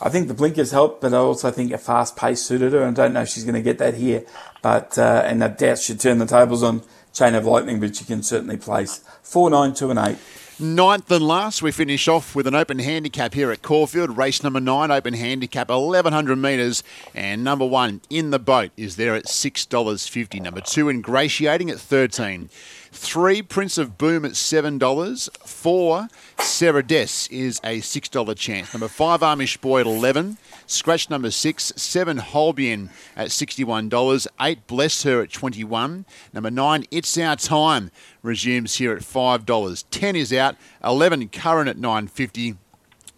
I 0.00 0.08
think 0.08 0.28
the 0.28 0.34
blinkers 0.34 0.70
helped, 0.70 1.00
but 1.00 1.12
I 1.12 1.18
also 1.18 1.50
think 1.50 1.72
a 1.72 1.78
fast 1.78 2.16
pace 2.16 2.42
suited 2.42 2.72
her. 2.72 2.86
I 2.86 2.90
don't 2.92 3.12
know 3.12 3.22
if 3.22 3.28
she's 3.28 3.44
going 3.44 3.56
to 3.56 3.62
get 3.62 3.78
that 3.78 3.94
here, 3.94 4.24
but 4.62 4.96
uh, 4.96 5.22
and 5.24 5.42
I 5.42 5.48
doubt 5.48 5.78
she'd 5.78 6.00
turn 6.00 6.18
the 6.18 6.26
tables 6.26 6.62
on 6.62 6.82
Chain 7.12 7.34
of 7.34 7.44
Lightning, 7.44 7.80
but 7.80 7.96
she 7.96 8.04
can 8.04 8.22
certainly 8.22 8.56
place 8.56 9.04
four, 9.22 9.50
nine, 9.50 9.74
two, 9.74 9.90
and 9.90 9.98
eight. 9.98 10.18
Ninth 10.60 11.10
and 11.10 11.26
last, 11.26 11.60
we 11.60 11.72
finish 11.72 12.06
off 12.06 12.36
with 12.36 12.46
an 12.46 12.54
open 12.54 12.78
handicap 12.78 13.34
here 13.34 13.50
at 13.50 13.62
Caulfield. 13.62 14.16
Race 14.16 14.44
number 14.44 14.60
nine, 14.60 14.92
open 14.92 15.14
handicap, 15.14 15.70
1100 15.70 16.36
metres. 16.36 16.84
And 17.14 17.42
number 17.42 17.66
one 17.66 18.00
in 18.10 18.30
the 18.30 18.38
boat 18.38 18.70
is 18.76 18.94
there 18.94 19.16
at 19.16 19.24
$6.50. 19.24 20.40
Number 20.40 20.60
two, 20.60 20.88
ingratiating 20.88 21.68
at 21.68 21.80
13 21.80 22.48
Three, 22.94 23.40
Prince 23.40 23.78
of 23.78 23.96
Boom 23.96 24.24
at 24.24 24.32
$7. 24.32 25.38
Four, 25.46 26.08
Sarah 26.38 26.82
Des 26.82 27.26
is 27.30 27.58
a 27.64 27.80
$6 27.80 28.36
chance. 28.36 28.74
Number 28.74 28.88
five, 28.88 29.20
Amish 29.20 29.60
Boy 29.60 29.80
at 29.80 29.86
11 29.86 30.36
Scratch 30.66 31.10
number 31.10 31.30
six, 31.30 31.72
seven, 31.76 32.18
Holbein 32.18 32.90
at 33.16 33.28
$61. 33.28 34.26
Eight, 34.40 34.66
Bless 34.66 35.02
Her 35.02 35.22
at 35.22 35.32
21 35.32 36.04
Number 36.32 36.50
nine, 36.50 36.84
It's 36.90 37.18
Our 37.18 37.36
Time 37.36 37.90
resumes 38.22 38.76
here 38.76 38.92
at 38.92 39.02
$5. 39.02 39.84
10 39.90 40.16
is 40.16 40.32
out. 40.32 40.56
11, 40.84 41.28
Current 41.28 41.68
at 41.68 41.76
950 41.78 42.56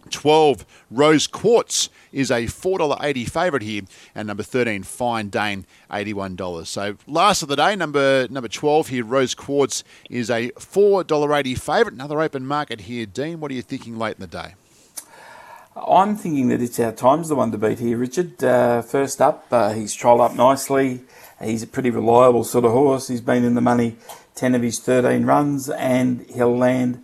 12, 0.09 0.65
Rose 0.91 1.27
Quartz 1.27 1.89
is 2.11 2.31
a 2.31 2.45
$4.80 2.45 3.29
favourite 3.29 3.63
here, 3.63 3.81
and 4.13 4.27
number 4.27 4.43
13, 4.43 4.83
Fine 4.83 5.29
Dane, 5.29 5.65
$81. 5.91 6.65
So 6.67 6.97
last 7.07 7.41
of 7.41 7.49
the 7.49 7.55
day, 7.55 7.75
number 7.75 8.27
number 8.29 8.47
12 8.47 8.87
here, 8.89 9.03
Rose 9.03 9.35
Quartz 9.35 9.83
is 10.09 10.29
a 10.29 10.51
$4.80 10.51 11.57
favourite. 11.57 11.93
Another 11.93 12.21
open 12.21 12.45
market 12.45 12.81
here, 12.81 13.05
Dean. 13.05 13.39
What 13.39 13.51
are 13.51 13.55
you 13.55 13.61
thinking 13.61 13.97
late 13.97 14.15
in 14.15 14.21
the 14.21 14.27
day? 14.27 14.55
I'm 15.75 16.15
thinking 16.15 16.47
that 16.47 16.61
it's 16.61 16.79
our 16.79 16.93
time's 16.93 17.27
the 17.27 17.35
one 17.35 17.51
to 17.51 17.57
beat 17.57 17.79
here, 17.79 17.97
Richard. 17.97 18.41
Uh, 18.41 18.81
first 18.81 19.19
up, 19.19 19.45
uh, 19.51 19.73
he's 19.73 19.93
trolled 19.93 20.21
up 20.21 20.33
nicely. 20.33 21.01
He's 21.43 21.63
a 21.63 21.67
pretty 21.67 21.89
reliable 21.89 22.45
sort 22.45 22.63
of 22.63 22.71
horse. 22.71 23.09
He's 23.09 23.19
been 23.19 23.43
in 23.43 23.55
the 23.55 23.61
money 23.61 23.97
10 24.35 24.55
of 24.55 24.61
his 24.61 24.79
13 24.79 25.25
runs, 25.25 25.69
and 25.69 26.25
he'll 26.33 26.55
land 26.55 27.03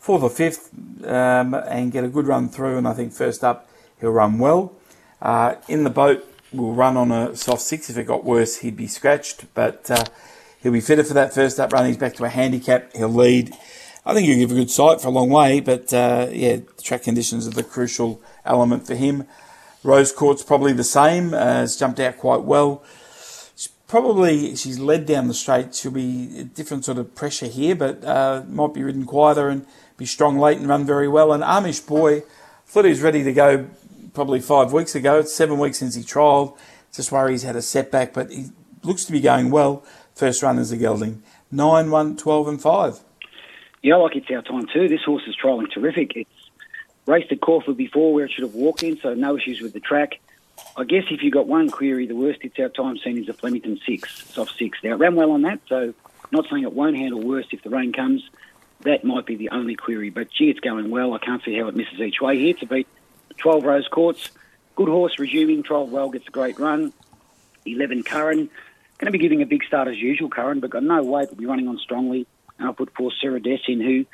fourth 0.00 0.22
or 0.22 0.30
fifth 0.30 0.70
um, 1.04 1.54
and 1.54 1.92
get 1.92 2.02
a 2.02 2.08
good 2.08 2.26
run 2.26 2.48
through. 2.48 2.78
And 2.78 2.88
I 2.88 2.94
think 2.94 3.12
first 3.12 3.44
up, 3.44 3.68
he'll 4.00 4.10
run 4.10 4.40
well. 4.40 4.72
Uh, 5.22 5.54
in 5.68 5.84
the 5.84 5.90
boat, 5.90 6.26
we'll 6.52 6.72
run 6.72 6.96
on 6.96 7.12
a 7.12 7.36
soft 7.36 7.62
six. 7.62 7.88
If 7.88 7.96
it 7.96 8.04
got 8.04 8.24
worse, 8.24 8.58
he'd 8.58 8.76
be 8.76 8.88
scratched, 8.88 9.44
but 9.54 9.88
uh, 9.90 10.04
he'll 10.62 10.72
be 10.72 10.80
fitter 10.80 11.04
for 11.04 11.14
that 11.14 11.32
first 11.32 11.60
up 11.60 11.72
run. 11.72 11.86
He's 11.86 11.96
back 11.96 12.14
to 12.16 12.24
a 12.24 12.28
handicap. 12.28 12.92
He'll 12.94 13.08
lead. 13.08 13.54
I 14.04 14.14
think 14.14 14.26
he'll 14.26 14.38
give 14.38 14.50
a 14.50 14.54
good 14.54 14.70
sight 14.70 15.00
for 15.00 15.08
a 15.08 15.10
long 15.10 15.28
way, 15.28 15.60
but 15.60 15.92
uh, 15.92 16.28
yeah, 16.32 16.58
track 16.82 17.02
conditions 17.02 17.46
are 17.46 17.50
the 17.50 17.62
crucial 17.62 18.20
element 18.46 18.86
for 18.86 18.94
him. 18.94 19.26
Rose 19.82 20.12
Quartz's 20.12 20.42
probably 20.42 20.72
the 20.72 20.84
same. 20.84 21.34
Uh, 21.34 21.38
has 21.38 21.76
jumped 21.76 22.00
out 22.00 22.18
quite 22.18 22.42
well. 22.42 22.82
Probably 23.86 24.54
she's 24.54 24.78
led 24.78 25.04
down 25.04 25.26
the 25.26 25.34
straight. 25.34 25.74
She'll 25.74 25.90
be 25.90 26.38
a 26.38 26.44
different 26.44 26.84
sort 26.84 26.98
of 26.98 27.14
pressure 27.14 27.46
here, 27.46 27.74
but 27.74 28.04
uh, 28.04 28.44
might 28.48 28.72
be 28.72 28.82
ridden 28.82 29.04
quieter 29.04 29.48
and 29.48 29.66
be 30.00 30.06
strong 30.06 30.38
late 30.38 30.56
and 30.56 30.66
run 30.66 30.86
very 30.86 31.06
well. 31.06 31.30
And 31.30 31.42
Amish 31.42 31.86
Boy, 31.86 32.22
thought 32.64 32.86
he 32.86 32.90
was 32.90 33.02
ready 33.02 33.22
to 33.22 33.32
go 33.34 33.68
probably 34.14 34.40
five 34.40 34.72
weeks 34.72 34.94
ago. 34.94 35.18
It's 35.18 35.36
seven 35.36 35.58
weeks 35.58 35.78
since 35.78 35.94
he 35.94 36.02
trialled. 36.02 36.56
Just 36.90 37.12
worry 37.12 37.32
he's 37.32 37.42
had 37.42 37.54
a 37.54 37.60
setback, 37.60 38.14
but 38.14 38.30
he 38.30 38.46
looks 38.82 39.04
to 39.04 39.12
be 39.12 39.20
going 39.20 39.50
well. 39.50 39.84
First 40.14 40.42
run 40.42 40.58
is 40.58 40.72
a 40.72 40.78
gelding. 40.78 41.22
9, 41.52 41.90
1, 41.90 42.16
12 42.16 42.48
and 42.48 42.62
5. 42.62 43.00
Yeah, 43.82 43.96
like 43.96 44.16
it's 44.16 44.30
our 44.30 44.40
time 44.40 44.66
too. 44.72 44.88
This 44.88 45.02
horse 45.02 45.22
is 45.26 45.36
trialling 45.36 45.70
terrific. 45.70 46.16
It's 46.16 46.50
raced 47.04 47.30
at 47.30 47.42
Caulfield 47.42 47.76
before 47.76 48.14
where 48.14 48.24
it 48.24 48.30
should 48.30 48.44
have 48.44 48.54
walked 48.54 48.82
in, 48.82 48.98
so 49.00 49.12
no 49.12 49.36
issues 49.36 49.60
with 49.60 49.74
the 49.74 49.80
track. 49.80 50.18
I 50.78 50.84
guess 50.84 51.04
if 51.10 51.22
you've 51.22 51.34
got 51.34 51.46
one 51.46 51.68
query, 51.68 52.06
the 52.06 52.16
worst 52.16 52.40
it's 52.42 52.58
our 52.58 52.70
time 52.70 52.96
seen 52.98 53.18
is 53.18 53.28
a 53.28 53.34
Flemington 53.34 53.78
6, 53.84 54.32
soft 54.32 54.56
6. 54.56 54.78
Now, 54.82 54.92
it 54.92 54.98
ran 54.98 55.14
well 55.14 55.32
on 55.32 55.42
that, 55.42 55.60
so 55.68 55.92
not 56.32 56.46
saying 56.48 56.62
it 56.62 56.72
won't 56.72 56.96
handle 56.96 57.20
worse 57.20 57.46
if 57.50 57.62
the 57.62 57.70
rain 57.70 57.92
comes. 57.92 58.22
That 58.82 59.04
might 59.04 59.26
be 59.26 59.36
the 59.36 59.50
only 59.50 59.76
query, 59.76 60.10
but 60.10 60.30
gee, 60.30 60.50
it's 60.50 60.60
going 60.60 60.90
well. 60.90 61.12
I 61.12 61.18
can't 61.18 61.42
see 61.44 61.58
how 61.58 61.68
it 61.68 61.76
misses 61.76 62.00
each 62.00 62.20
way 62.20 62.38
here 62.38 62.54
to 62.54 62.66
beat 62.66 62.88
12 63.36 63.64
Rose 63.64 63.88
Quartz. 63.88 64.30
Good 64.74 64.88
horse 64.88 65.18
resuming. 65.18 65.62
12 65.62 65.90
well 65.90 66.10
gets 66.10 66.28
a 66.28 66.30
great 66.30 66.58
run. 66.58 66.92
11 67.66 68.04
Curran. 68.04 68.48
Going 68.98 69.12
to 69.12 69.18
be 69.18 69.18
giving 69.18 69.42
a 69.42 69.46
big 69.46 69.64
start 69.64 69.88
as 69.88 69.96
usual, 69.96 70.30
Curran, 70.30 70.60
but 70.60 70.70
got 70.70 70.82
no 70.82 71.02
weight. 71.02 71.28
Will 71.30 71.36
be 71.36 71.46
running 71.46 71.68
on 71.68 71.78
strongly. 71.78 72.26
And 72.58 72.66
I'll 72.66 72.74
put 72.74 72.94
poor 72.94 73.10
Sarah 73.20 73.40
Dess 73.40 73.60
in, 73.68 73.80
who 73.80 74.06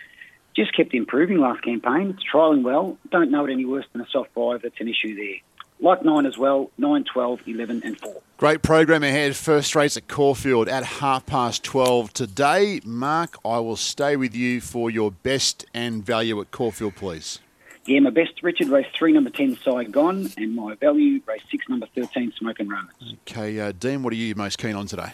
just 0.57 0.75
kept 0.77 0.95
improving 0.95 1.39
last 1.39 1.63
campaign. 1.63 2.11
It's 2.11 2.25
trialling 2.25 2.63
well. 2.63 2.99
Don't 3.11 3.31
know 3.31 3.45
it 3.45 3.53
any 3.53 3.65
worse 3.65 3.87
than 3.93 4.03
a 4.03 4.07
soft 4.11 4.31
five. 4.35 4.63
That's 4.63 4.81
an 4.81 4.89
issue 4.89 5.15
there. 5.15 5.56
Like 5.81 6.05
nine 6.05 6.27
as 6.27 6.39
well. 6.39 6.71
9, 6.79 7.05
12, 7.05 7.41
11, 7.47 7.83
and 7.85 8.01
4. 8.01 8.15
Great 8.39 8.63
program 8.63 9.03
ahead. 9.03 9.37
First 9.37 9.75
race 9.75 9.97
at 9.97 10.09
Caulfield 10.09 10.69
at 10.69 10.85
half 10.85 11.27
past 11.27 11.65
12 11.65 12.13
today. 12.13 12.81
Mark, 12.85 13.37
I 13.45 13.59
will 13.59 13.77
stay 13.77 14.17
with 14.17 14.35
you 14.35 14.61
for 14.61 14.91
your 14.91 15.11
best 15.11 15.67
and 15.75 16.05
value 16.05 16.41
at 16.41 16.51
Caulfield, 16.51 16.97
please. 16.97 17.41
Yeah, 17.87 18.01
my 18.01 18.11
best, 18.11 18.43
Richard, 18.43 18.69
race 18.69 18.87
3, 18.99 19.13
number 19.13 19.31
10, 19.31 19.59
Saigon, 19.63 20.33
and 20.37 20.57
my 20.57 20.75
value, 20.75 21.21
race 21.25 21.43
6, 21.51 21.69
number 21.69 21.87
13, 21.95 22.33
Smokin' 22.37 22.69
Romans. 22.69 23.15
Okay, 23.29 23.61
uh, 23.61 23.73
Dean, 23.73 24.03
what 24.03 24.13
are 24.13 24.17
you 24.17 24.35
most 24.35 24.59
keen 24.59 24.75
on 24.75 24.87
today? 24.87 25.13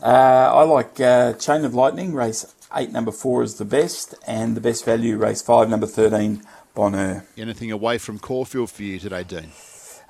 Uh, 0.00 0.06
I 0.06 0.62
like 0.62 1.00
uh, 1.00 1.32
Chain 1.32 1.64
of 1.64 1.74
Lightning, 1.74 2.14
race 2.14 2.54
8, 2.72 2.92
number 2.92 3.10
4 3.10 3.42
is 3.42 3.54
the 3.56 3.64
best, 3.64 4.14
and 4.26 4.56
the 4.56 4.60
best 4.60 4.84
value, 4.84 5.16
race 5.16 5.42
5, 5.42 5.68
number 5.68 5.86
13, 5.86 6.42
Bonheur. 6.74 7.26
Anything 7.36 7.72
away 7.72 7.98
from 7.98 8.20
Caulfield 8.20 8.70
for 8.70 8.84
you 8.84 9.00
today, 9.00 9.24
Dean? 9.24 9.50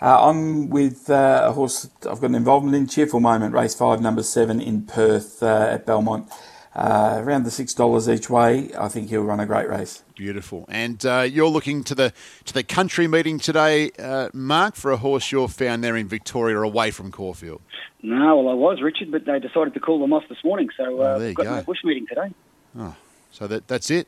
Uh, 0.00 0.28
I'm 0.28 0.68
with 0.68 1.08
uh, 1.08 1.42
a 1.46 1.52
horse 1.52 1.88
I've 2.08 2.20
got 2.20 2.24
an 2.24 2.34
involvement 2.34 2.76
in, 2.76 2.86
Cheerful 2.86 3.20
Moment, 3.20 3.54
race 3.54 3.74
5, 3.74 4.00
number 4.00 4.22
7 4.22 4.60
in 4.60 4.82
Perth 4.82 5.42
uh, 5.42 5.68
at 5.72 5.86
Belmont. 5.86 6.30
Uh, 6.74 7.22
around 7.24 7.44
the 7.44 7.50
six 7.50 7.72
dollars 7.72 8.06
each 8.06 8.28
way, 8.28 8.68
I 8.78 8.88
think 8.88 9.08
he'll 9.08 9.22
run 9.22 9.40
a 9.40 9.46
great 9.46 9.66
race. 9.66 10.02
Beautiful. 10.14 10.66
And 10.68 11.06
uh, 11.06 11.20
you're 11.22 11.48
looking 11.48 11.82
to 11.84 11.94
the 11.94 12.12
to 12.44 12.52
the 12.52 12.62
country 12.62 13.08
meeting 13.08 13.38
today, 13.38 13.92
uh, 13.98 14.28
Mark, 14.34 14.74
for 14.74 14.90
a 14.90 14.98
horse 14.98 15.32
you're 15.32 15.48
found 15.48 15.82
there 15.82 15.96
in 15.96 16.06
Victoria, 16.06 16.58
away 16.60 16.90
from 16.90 17.10
Caulfield. 17.10 17.62
No, 18.02 18.36
well, 18.36 18.50
I 18.50 18.54
was, 18.54 18.82
Richard, 18.82 19.10
but 19.10 19.24
they 19.24 19.38
decided 19.38 19.72
to 19.72 19.80
call 19.80 19.98
them 20.00 20.12
off 20.12 20.24
this 20.28 20.44
morning, 20.44 20.68
so 20.76 21.00
uh, 21.00 21.14
Oh, 21.14 21.18
there 21.18 21.28
you 21.30 21.34
got 21.34 21.44
go. 21.44 21.56
no 21.56 21.62
bush 21.62 21.78
meeting 21.82 22.06
today. 22.06 22.30
Oh, 22.78 22.94
So 23.32 23.46
that 23.46 23.66
that's 23.68 23.90
it. 23.90 24.06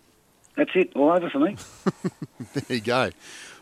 That's 0.55 0.70
it, 0.74 0.92
all 0.94 1.11
over 1.11 1.31
for 1.31 1.38
me. 1.38 1.57
There 2.53 2.77
you 2.77 2.83
go. 2.83 3.11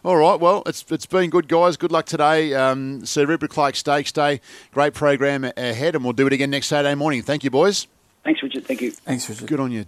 All 0.07 0.17
right. 0.17 0.39
Well, 0.39 0.63
it's 0.67 0.85
it's 0.89 1.05
been 1.05 1.31
good, 1.31 1.49
guys. 1.49 1.77
Good 1.77 1.91
luck 1.91 2.07
today. 2.07 2.55
Um, 2.55 3.05
Sir 3.05 3.27
Rupert 3.27 3.51
Clarke 3.51 3.75
Stakes 3.75 4.13
Day. 4.13 4.41
Great 4.71 4.95
program 4.95 5.43
ahead, 5.57 5.97
and 5.97 6.05
we'll 6.05 6.13
do 6.13 6.29
it 6.29 6.33
again 6.33 6.49
next 6.49 6.69
Saturday 6.69 6.95
morning. 6.95 7.23
Thank 7.23 7.43
you, 7.43 7.51
boys. 7.51 7.89
Thanks, 8.23 8.41
Richard. 8.41 8.65
Thank 8.67 8.83
you. 8.83 8.93
Thanks, 8.93 9.29
Richard. 9.29 9.49
Good 9.49 9.59
on 9.59 9.73
you, 9.73 9.83